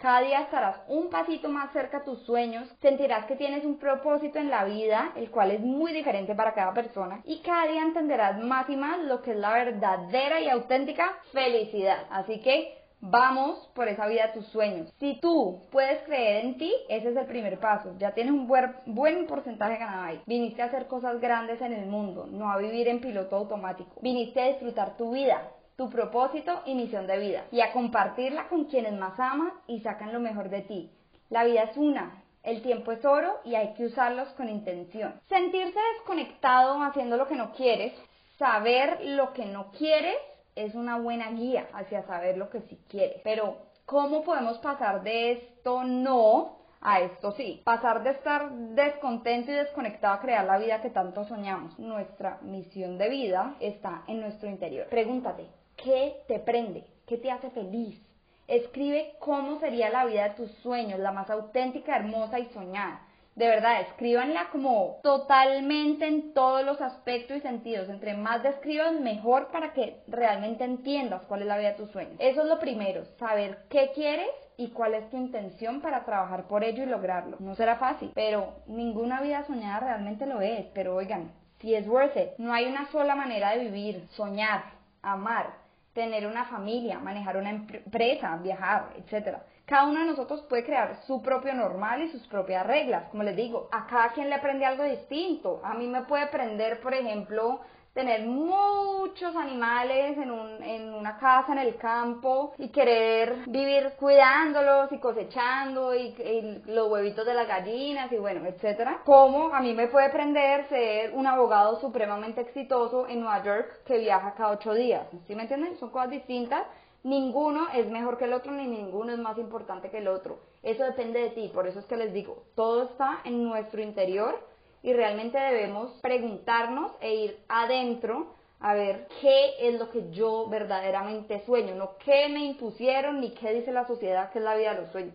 Cada 0.03 0.23
día 0.23 0.41
estarás 0.41 0.81
un 0.89 1.11
pasito 1.11 1.49
más 1.49 1.73
cerca 1.73 1.99
a 1.99 2.03
tus 2.03 2.19
sueños, 2.23 2.69
sentirás 2.81 3.25
que 3.27 3.37
tienes 3.37 3.65
un 3.65 3.79
propósito 3.79 4.41
en 4.41 4.51
la 4.51 4.65
vida, 4.65 5.13
el 5.15 5.31
cual 5.31 5.53
es 5.53 5.61
muy 5.61 5.93
diferente 5.93 6.35
para 6.35 6.55
cada 6.55 6.75
persona, 6.75 7.21
y 7.25 7.39
cada 7.39 7.69
día 7.69 7.83
entenderás 7.83 8.43
más 8.43 8.69
y 8.69 8.75
más 8.75 8.99
lo 8.99 9.23
que 9.23 9.31
es 9.31 9.37
la 9.37 9.53
verdadera 9.53 10.41
y 10.41 10.49
auténtica 10.49 11.19
felicidad. 11.33 11.99
Así 12.11 12.41
que 12.41 12.83
Vamos 13.05 13.69
por 13.75 13.89
esa 13.89 14.07
vida 14.07 14.29
de 14.29 14.35
tus 14.35 14.47
sueños. 14.47 14.89
Si 15.01 15.19
tú 15.21 15.63
puedes 15.73 16.05
creer 16.05 16.45
en 16.45 16.57
ti, 16.57 16.73
ese 16.89 17.09
es 17.09 17.17
el 17.17 17.27
primer 17.27 17.59
paso. 17.59 17.97
Ya 17.99 18.15
tienes 18.15 18.33
un 18.33 18.47
buen, 18.47 18.77
buen 18.87 19.27
porcentaje 19.27 19.77
ganado 19.77 20.05
ahí. 20.05 20.23
Viniste 20.25 20.63
a 20.63 20.67
hacer 20.67 20.87
cosas 20.87 21.21
grandes 21.21 21.61
en 21.61 21.73
el 21.73 21.87
mundo, 21.87 22.29
no 22.31 22.49
a 22.49 22.59
vivir 22.59 22.87
en 22.87 23.01
piloto 23.01 23.35
automático. 23.35 23.91
Viniste 24.01 24.41
a 24.41 24.47
disfrutar 24.47 24.97
tu 24.97 25.11
vida, 25.11 25.51
tu 25.83 25.91
propósito 25.91 26.63
y 26.65 26.77
misión 26.77 27.09
de 27.09 27.19
vida 27.19 27.45
y 27.51 27.61
a 27.61 27.73
compartirla 27.73 28.47
con 28.47 28.67
quienes 28.67 28.93
más 28.93 29.19
amas 29.19 29.53
y 29.67 29.81
sacan 29.81 30.13
lo 30.13 30.21
mejor 30.21 30.49
de 30.49 30.61
ti. 30.61 30.93
La 31.29 31.43
vida 31.43 31.65
es 31.65 31.77
una, 31.77 32.23
el 32.45 32.63
tiempo 32.63 32.93
es 32.93 33.05
oro 33.05 33.41
y 33.43 33.57
hay 33.57 33.75
que 33.75 33.87
usarlos 33.87 34.29
con 34.35 34.49
intención. 34.49 35.21
Sentirse 35.29 35.81
desconectado 35.95 36.81
haciendo 36.85 37.17
lo 37.17 37.27
que 37.27 37.35
no 37.35 37.51
quieres, 37.51 37.95
saber 38.39 39.01
lo 39.07 39.33
que 39.33 39.45
no 39.45 39.73
quieres 39.73 40.15
es 40.55 40.77
una 40.77 40.99
buena 40.99 41.33
guía 41.33 41.67
hacia 41.73 42.05
saber 42.05 42.39
lo 42.39 42.49
que 42.49 42.61
sí 42.61 42.79
quieres. 42.89 43.21
Pero, 43.25 43.57
¿cómo 43.85 44.23
podemos 44.23 44.59
pasar 44.59 45.03
de 45.03 45.33
esto 45.33 45.83
no 45.83 46.59
a 46.81 47.01
esto 47.01 47.33
sí? 47.33 47.61
Pasar 47.65 48.05
de 48.05 48.11
estar 48.11 48.53
descontento 48.53 49.51
y 49.51 49.55
desconectado 49.55 50.15
a 50.15 50.21
crear 50.21 50.45
la 50.45 50.59
vida 50.59 50.81
que 50.81 50.91
tanto 50.91 51.25
soñamos. 51.25 51.77
Nuestra 51.77 52.39
misión 52.43 52.99
de 52.99 53.09
vida 53.09 53.57
está 53.59 54.05
en 54.07 54.21
nuestro 54.21 54.49
interior. 54.49 54.87
Pregúntate, 54.89 55.49
¿Qué 55.83 56.23
te 56.29 56.39
prende? 56.39 56.85
¿Qué 57.07 57.17
te 57.19 57.31
hace 57.31 57.51
feliz? 57.51 58.01
Escribe 58.47 59.15
cómo 59.19 59.59
sería 59.59 59.91
la 59.91 60.05
vida 60.05 60.29
de 60.29 60.35
tus 60.37 60.51
sueños, 60.59 61.01
la 61.01 61.11
más 61.11 61.29
auténtica, 61.29 61.97
hermosa 61.97 62.39
y 62.39 62.47
soñada. 62.51 63.01
De 63.35 63.49
verdad, 63.49 63.81
escríbanla 63.81 64.51
como 64.53 65.01
totalmente 65.03 66.07
en 66.07 66.35
todos 66.35 66.65
los 66.65 66.81
aspectos 66.81 67.39
y 67.39 67.41
sentidos. 67.41 67.89
Entre 67.89 68.15
más 68.15 68.45
describan, 68.45 69.03
mejor 69.03 69.49
para 69.49 69.73
que 69.73 70.03
realmente 70.07 70.63
entiendas 70.63 71.23
cuál 71.23 71.43
es 71.43 71.49
la 71.49 71.59
vida 71.59 71.71
de 71.71 71.79
tus 71.79 71.91
sueños. 71.91 72.15
Eso 72.21 72.43
es 72.43 72.47
lo 72.47 72.61
primero, 72.61 73.05
saber 73.19 73.65
qué 73.69 73.91
quieres 73.93 74.31
y 74.57 74.69
cuál 74.69 74.95
es 74.95 75.11
tu 75.11 75.17
intención 75.17 75.81
para 75.81 76.05
trabajar 76.05 76.47
por 76.47 76.63
ello 76.63 76.85
y 76.85 76.87
lograrlo. 76.87 77.39
No 77.41 77.57
será 77.57 77.77
fácil, 77.77 78.13
pero 78.15 78.53
ninguna 78.67 79.21
vida 79.21 79.45
soñada 79.47 79.81
realmente 79.81 80.27
lo 80.27 80.41
es. 80.43 80.67
Pero 80.75 80.95
oigan, 80.95 81.33
si 81.59 81.75
es 81.75 81.89
worth 81.89 82.17
it, 82.17 82.39
no 82.39 82.53
hay 82.53 82.67
una 82.67 82.89
sola 82.93 83.17
manera 83.17 83.51
de 83.51 83.65
vivir, 83.65 84.07
soñar, 84.11 84.63
amar 85.01 85.62
tener 85.93 86.27
una 86.27 86.45
familia, 86.47 86.99
manejar 86.99 87.37
una 87.37 87.51
empresa, 87.51 88.37
viajar, 88.37 88.95
etc. 88.97 89.39
Cada 89.67 89.87
uno 89.87 90.01
de 90.01 90.07
nosotros 90.07 90.43
puede 90.49 90.65
crear 90.65 90.97
su 91.07 91.23
propio 91.23 91.55
normal 91.55 92.03
y 92.03 92.09
sus 92.09 92.27
propias 92.27 92.67
reglas. 92.67 93.09
Como 93.11 93.23
les 93.23 93.37
digo, 93.37 93.69
a 93.73 93.87
cada 93.87 94.13
quien 94.13 94.29
le 94.29 94.37
aprende 94.37 94.65
algo 94.65 94.85
distinto. 94.85 95.61
A 95.65 95.75
mí 95.75 95.87
me 95.87 96.03
puede 96.03 96.25
aprender, 96.25 96.81
por 96.81 96.95
ejemplo, 96.95 97.61
tener 97.93 98.27
muchos 98.27 99.37
animales 99.37 100.17
en, 100.17 100.31
un, 100.31 100.63
en 100.63 100.95
una 100.95 101.19
casa 101.19 101.53
en 101.53 101.59
el 101.59 101.77
campo 101.77 102.55
y 102.59 102.69
querer 102.69 103.45
vivir 103.47 103.93
cuidándolos 103.99 104.91
y 104.93 104.99
cosechando 104.99 105.95
y, 105.95 106.07
y, 106.07 106.63
los 106.67 106.91
huevitos 106.91 107.27
de 107.27 107.35
las 107.35 107.47
gallinas 107.47 108.11
y 108.11 108.17
bueno, 108.17 108.47
etcétera. 108.47 109.03
Como 109.05 109.55
a 109.55 109.61
mí 109.61 109.75
me 109.75 109.89
puede 109.89 110.09
prender 110.11 110.69
ser 110.69 111.13
un 111.15 111.27
abogado 111.27 111.81
supremamente 111.81 112.41
exitoso 112.41 113.07
en 113.09 113.21
Nueva 113.21 113.43
York 113.43 113.85
que 113.85 113.99
viaja 113.99 114.35
cada 114.35 114.53
ocho 114.53 114.73
días. 114.73 115.07
¿Sí 115.27 115.35
me 115.35 115.43
entienden? 115.43 115.77
Son 115.79 115.91
cosas 115.91 116.11
distintas. 116.11 116.67
Ninguno 117.05 117.67
es 117.75 117.89
mejor 117.89 118.17
que 118.17 118.25
el 118.25 118.33
otro 118.33 118.53
ni 118.53 118.67
ninguno 118.67 119.13
es 119.13 119.19
más 119.19 119.37
importante 119.37 119.91
que 119.91 119.99
el 119.99 120.09
otro. 120.09 120.39
Eso 120.63 120.85
depende 120.85 121.21
de 121.21 121.31
ti. 121.31 121.51
Por 121.53 121.67
eso 121.67 121.81
es 121.81 121.87
que 121.87 121.97
les 121.97 122.13
digo, 122.13 122.45
todo 122.55 122.85
está 122.85 123.19
en 123.25 123.43
nuestro 123.43 123.83
interior 123.83 124.52
y 124.83 124.93
realmente 124.93 125.39
debemos 125.39 125.93
preguntarnos 126.01 126.93
e 127.01 127.15
ir 127.15 127.39
adentro 127.49 128.35
a 128.61 128.75
ver 128.75 129.09
qué 129.21 129.55
es 129.61 129.79
lo 129.79 129.91
que 129.91 130.11
yo 130.11 130.49
verdaderamente 130.49 131.45
sueño, 131.45 131.75
no 131.75 131.97
qué 132.05 132.29
me 132.29 132.45
impusieron 132.45 133.21
ni 133.21 133.31
qué 133.31 133.53
dice 133.53 133.73
la 133.73 133.87
sociedad 133.87 134.31
que 134.31 134.39
es 134.39 134.45
la 134.45 134.55
vida 134.55 134.75
de 134.75 134.83
los 134.83 134.91
sueños. 134.91 135.15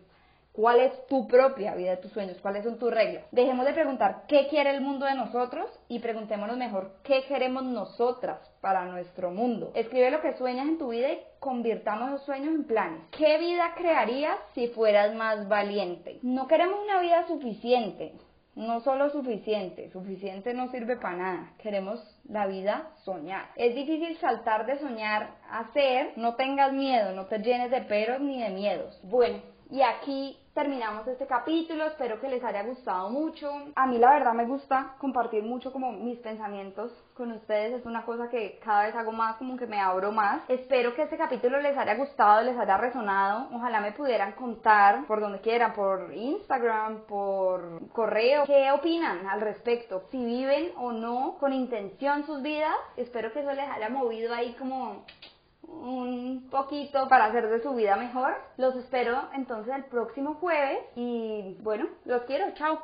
¿Cuál 0.57 0.79
es 0.79 1.05
tu 1.05 1.27
propia 1.27 1.75
vida 1.75 1.91
de 1.91 1.97
tus 1.97 2.11
sueños? 2.11 2.39
¿Cuáles 2.41 2.63
son 2.63 2.79
tus 2.79 2.91
reglas? 2.91 3.25
Dejemos 3.31 3.63
de 3.63 3.73
preguntar 3.73 4.23
qué 4.27 4.47
quiere 4.47 4.71
el 4.71 4.81
mundo 4.81 5.05
de 5.05 5.13
nosotros 5.13 5.69
y 5.87 5.99
preguntémonos 5.99 6.57
mejor 6.57 6.93
qué 7.03 7.25
queremos 7.27 7.61
nosotras 7.61 8.39
para 8.59 8.85
nuestro 8.85 9.29
mundo. 9.29 9.71
Escribe 9.75 10.09
lo 10.09 10.19
que 10.19 10.35
sueñas 10.35 10.67
en 10.67 10.79
tu 10.79 10.89
vida 10.89 11.11
y 11.11 11.19
convirtamos 11.39 12.09
los 12.09 12.23
sueños 12.23 12.55
en 12.55 12.63
planes. 12.63 13.03
¿Qué 13.15 13.37
vida 13.37 13.75
crearías 13.77 14.35
si 14.55 14.69
fueras 14.69 15.13
más 15.13 15.47
valiente? 15.47 16.17
No 16.23 16.47
queremos 16.47 16.79
una 16.83 17.01
vida 17.01 17.27
suficiente, 17.27 18.13
no 18.57 18.81
solo 18.81 19.11
suficiente, 19.11 19.89
suficiente 19.91 20.53
no 20.53 20.69
sirve 20.71 20.97
para 20.97 21.15
nada. 21.15 21.53
Queremos 21.59 21.99
la 22.27 22.47
vida 22.47 22.89
soñar. 23.03 23.45
Es 23.55 23.75
difícil 23.75 24.17
saltar 24.17 24.65
de 24.65 24.79
soñar 24.79 25.35
a 25.49 25.71
ser, 25.73 26.13
no 26.17 26.35
tengas 26.35 26.73
miedo, 26.73 27.13
no 27.13 27.27
te 27.27 27.37
llenes 27.37 27.69
de 27.69 27.81
peros 27.81 28.19
ni 28.19 28.41
de 28.41 28.49
miedos. 28.49 28.99
Bueno, 29.03 29.41
y 29.69 29.81
aquí 29.81 30.39
terminamos 30.57 31.07
este 31.07 31.27
capítulo, 31.27 31.85
espero 31.85 32.19
que 32.19 32.27
les 32.27 32.43
haya 32.43 32.63
gustado 32.63 33.11
mucho. 33.11 33.47
A 33.75 33.85
mí 33.85 33.99
la 33.99 34.09
verdad 34.09 34.33
me 34.33 34.45
gusta 34.45 34.95
compartir 34.97 35.43
mucho 35.43 35.71
como 35.71 35.91
mis 35.91 36.17
pensamientos 36.17 36.91
con 37.13 37.31
ustedes, 37.31 37.79
es 37.79 37.85
una 37.85 38.03
cosa 38.03 38.27
que 38.27 38.57
cada 38.65 38.87
vez 38.87 38.95
hago 38.95 39.11
más, 39.11 39.37
como 39.37 39.55
que 39.55 39.67
me 39.67 39.79
abro 39.79 40.11
más. 40.11 40.41
Espero 40.47 40.95
que 40.95 41.03
este 41.03 41.15
capítulo 41.15 41.61
les 41.61 41.77
haya 41.77 41.93
gustado, 41.93 42.41
les 42.41 42.57
haya 42.57 42.75
resonado, 42.75 43.49
ojalá 43.53 43.81
me 43.81 43.91
pudieran 43.91 44.31
contar 44.31 45.05
por 45.05 45.19
donde 45.19 45.41
quieran, 45.41 45.73
por 45.73 46.11
Instagram, 46.11 47.01
por 47.07 47.87
correo, 47.89 48.45
qué 48.47 48.71
opinan 48.71 49.27
al 49.27 49.41
respecto, 49.41 50.05
si 50.09 50.25
viven 50.25 50.71
o 50.77 50.91
no 50.91 51.37
con 51.39 51.53
intención 51.53 52.25
sus 52.25 52.41
vidas, 52.41 52.73
espero 52.95 53.31
que 53.31 53.41
eso 53.41 53.53
les 53.53 53.69
haya 53.69 53.89
movido 53.89 54.33
ahí 54.33 54.55
como 54.57 55.05
un 55.67 56.47
poquito 56.49 57.07
para 57.07 57.25
hacer 57.25 57.49
de 57.49 57.61
su 57.61 57.73
vida 57.75 57.95
mejor. 57.95 58.35
Los 58.57 58.75
espero 58.75 59.29
entonces 59.33 59.73
el 59.75 59.85
próximo 59.85 60.35
jueves 60.35 60.79
y 60.95 61.57
bueno, 61.61 61.87
los 62.05 62.23
quiero, 62.23 62.53
chao. 62.55 62.79